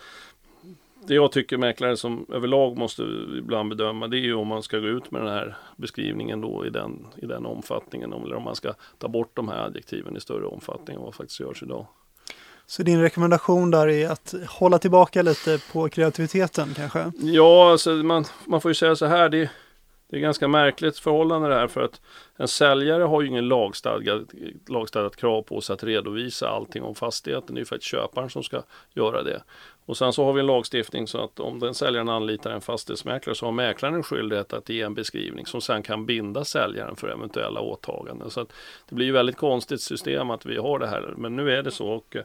det 1.07 1.15
jag 1.15 1.33
tycker 1.33 1.57
mäklare 1.57 1.97
som 1.97 2.27
överlag 2.33 2.79
måste 2.79 3.03
ibland 3.39 3.69
bedöma 3.69 4.09
det 4.09 4.17
är 4.17 4.21
ju 4.21 4.35
om 4.35 4.49
man 4.49 4.63
ska 4.63 4.79
gå 4.79 4.87
ut 4.87 5.11
med 5.11 5.21
den 5.21 5.31
här 5.31 5.57
beskrivningen 5.77 6.41
då 6.41 6.67
i 6.67 6.71
den, 6.71 7.07
i 7.17 7.27
den 7.27 7.47
omfattningen 7.47 8.13
eller 8.13 8.37
om 8.37 8.43
man 8.43 8.57
ska 8.57 8.75
ta 8.99 9.09
bort 9.09 9.37
de 9.37 9.49
här 9.49 9.67
adjektiven 9.67 10.17
i 10.17 10.21
större 10.21 10.47
omfattning 10.47 10.97
än 10.97 11.03
vad 11.03 11.15
faktiskt 11.15 11.41
görs 11.41 11.63
idag. 11.63 11.87
Så 12.67 12.83
din 12.83 13.01
rekommendation 13.01 13.71
där 13.71 13.89
är 13.89 14.11
att 14.11 14.35
hålla 14.49 14.79
tillbaka 14.79 15.23
lite 15.23 15.59
på 15.73 15.89
kreativiteten 15.89 16.75
kanske? 16.77 17.13
Ja, 17.21 17.71
alltså 17.71 17.91
man, 17.91 18.25
man 18.47 18.61
får 18.61 18.71
ju 18.71 18.75
säga 18.75 18.97
så 18.97 19.07
här. 19.07 19.29
Det, 19.29 19.51
det 20.11 20.17
är 20.17 20.21
ganska 20.21 20.49
märkligt 20.49 20.99
förhållande 20.99 21.49
det 21.49 21.55
här 21.55 21.67
för 21.67 21.81
att 21.81 22.01
en 22.37 22.49
säljare 22.49 23.03
har 23.03 23.23
ju 23.23 23.29
ingen 23.29 23.49
lagstadgat, 23.49 24.23
lagstadgat 24.69 25.17
krav 25.17 25.43
på 25.43 25.61
sig 25.61 25.75
att 25.75 25.85
redovisa 25.85 26.49
allting 26.49 26.83
om 26.83 26.95
fastigheten. 26.95 27.55
Det 27.55 27.59
är 27.59 27.61
ju 27.63 27.67
faktiskt 27.67 27.91
köparen 27.91 28.31
som 28.31 28.43
ska 28.43 28.63
göra 28.95 29.23
det. 29.23 29.43
Och 29.87 29.97
sen 29.97 30.13
så 30.13 30.25
har 30.25 30.33
vi 30.33 30.41
en 30.41 30.47
lagstiftning 30.47 31.07
så 31.07 31.25
att 31.25 31.41
om 31.41 31.59
den 31.59 31.75
säljaren 31.75 32.09
anlitar 32.09 32.51
en 32.51 32.61
fastighetsmäklare 32.61 33.35
så 33.35 33.47
har 33.47 33.53
mäklaren 33.53 33.95
en 33.95 34.03
skyldighet 34.03 34.53
att 34.53 34.69
ge 34.69 34.83
en 34.83 34.95
beskrivning 34.95 35.47
som 35.47 35.61
sen 35.61 35.83
kan 35.83 36.07
binda 36.07 36.45
säljaren 36.45 36.97
för 36.97 37.09
eventuella 37.09 37.61
åtaganden. 37.61 38.31
Så 38.31 38.41
att 38.41 38.53
det 38.89 38.95
blir 38.95 39.07
ju 39.07 39.13
väldigt 39.13 39.37
konstigt 39.37 39.81
system 39.81 40.31
att 40.31 40.47
vi 40.47 40.57
har 40.57 40.79
det 40.79 40.87
här. 40.87 41.15
Men 41.17 41.37
nu 41.37 41.51
är 41.51 41.63
det 41.63 41.71
så 41.71 41.89
och 41.89 42.17
eh, 42.17 42.23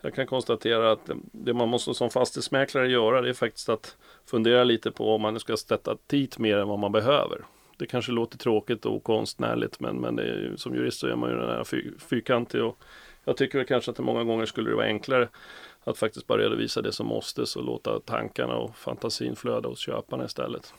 jag 0.00 0.14
kan 0.14 0.26
konstatera 0.26 0.92
att 0.92 1.08
eh, 1.08 1.16
det 1.32 1.54
man 1.54 1.68
måste 1.68 1.94
som 1.94 2.10
fastighetsmäklare 2.10 2.90
göra 2.90 3.20
det 3.20 3.28
är 3.28 3.34
faktiskt 3.34 3.68
att 3.68 3.96
fundera 4.30 4.64
lite 4.64 4.90
på 4.90 5.14
om 5.14 5.22
man 5.22 5.40
ska 5.40 5.56
sätta 5.56 5.96
dit 6.06 6.38
mer 6.38 6.56
än 6.56 6.68
vad 6.68 6.78
man 6.78 6.92
behöver. 6.92 7.44
Det 7.76 7.86
kanske 7.86 8.12
låter 8.12 8.38
tråkigt 8.38 8.86
och 8.86 9.04
konstnärligt 9.04 9.80
men, 9.80 9.96
men 9.96 10.18
är, 10.18 10.54
som 10.56 10.74
jurist 10.74 11.00
så 11.00 11.06
är 11.06 11.16
man 11.16 11.30
ju 11.30 11.36
den 11.36 11.48
här 11.48 11.64
fyr, 11.64 11.94
fyrkantig 11.98 12.62
och 12.64 12.78
jag 13.24 13.36
tycker 13.36 13.58
väl 13.58 13.66
kanske 13.66 13.90
att 13.90 13.96
det 13.96 14.02
många 14.02 14.24
gånger 14.24 14.46
skulle 14.46 14.70
det 14.70 14.76
vara 14.76 14.86
enklare 14.86 15.28
att 15.84 15.98
faktiskt 15.98 16.26
bara 16.26 16.38
redovisa 16.38 16.82
det 16.82 16.92
som 16.92 17.06
måste 17.06 17.42
och 17.42 17.64
låta 17.64 18.00
tankarna 18.00 18.54
och 18.56 18.76
fantasin 18.76 19.36
flöda 19.36 19.68
hos 19.68 19.78
köparna 19.78 20.24
istället. 20.24 20.74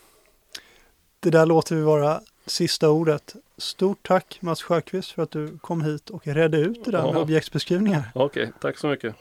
Det 1.20 1.30
där 1.30 1.46
låter 1.46 1.76
vi 1.76 1.82
vara 1.82 2.22
sista 2.46 2.90
ordet. 2.90 3.36
Stort 3.58 4.08
tack 4.08 4.38
Mats 4.42 4.64
Sjöqvist 4.64 5.12
för 5.12 5.24
att 5.24 5.32
du 5.32 5.58
kom 5.58 5.82
hit 5.82 6.10
och 6.10 6.28
redde 6.28 6.58
ut 6.58 6.86
det 6.86 6.92
där 6.92 7.00
ja. 7.00 7.12
med 7.12 7.22
objektsbeskrivningar. 7.22 8.12
Okej, 8.16 8.44
okay, 8.44 8.54
tack 8.62 8.78
så 8.78 8.88
mycket. 8.88 9.16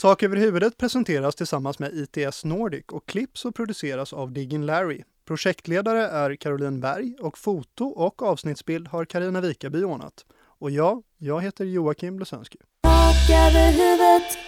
Tak 0.00 0.22
över 0.22 0.36
huvudet 0.36 0.76
presenteras 0.76 1.34
tillsammans 1.34 1.78
med 1.78 1.90
ITS 1.94 2.44
Nordic 2.44 2.84
och 2.88 3.06
klipps 3.06 3.44
och 3.44 3.54
produceras 3.54 4.12
av 4.12 4.32
Diggin 4.32 4.66
Larry. 4.66 5.02
Projektledare 5.24 6.06
är 6.06 6.36
Caroline 6.36 6.80
Berg 6.80 7.14
och 7.20 7.38
foto 7.38 7.84
och 7.84 8.22
avsnittsbild 8.22 8.88
har 8.88 9.04
Karina 9.04 9.40
Vikaby 9.40 9.84
ordnat. 9.84 10.26
Och 10.34 10.70
jag, 10.70 11.02
jag 11.18 11.40
heter 11.40 11.64
Joakim 11.64 12.16
Blesensky. 12.16 12.58
Tak 13.26 13.30
över 13.30 13.72
huvudet 13.72 14.38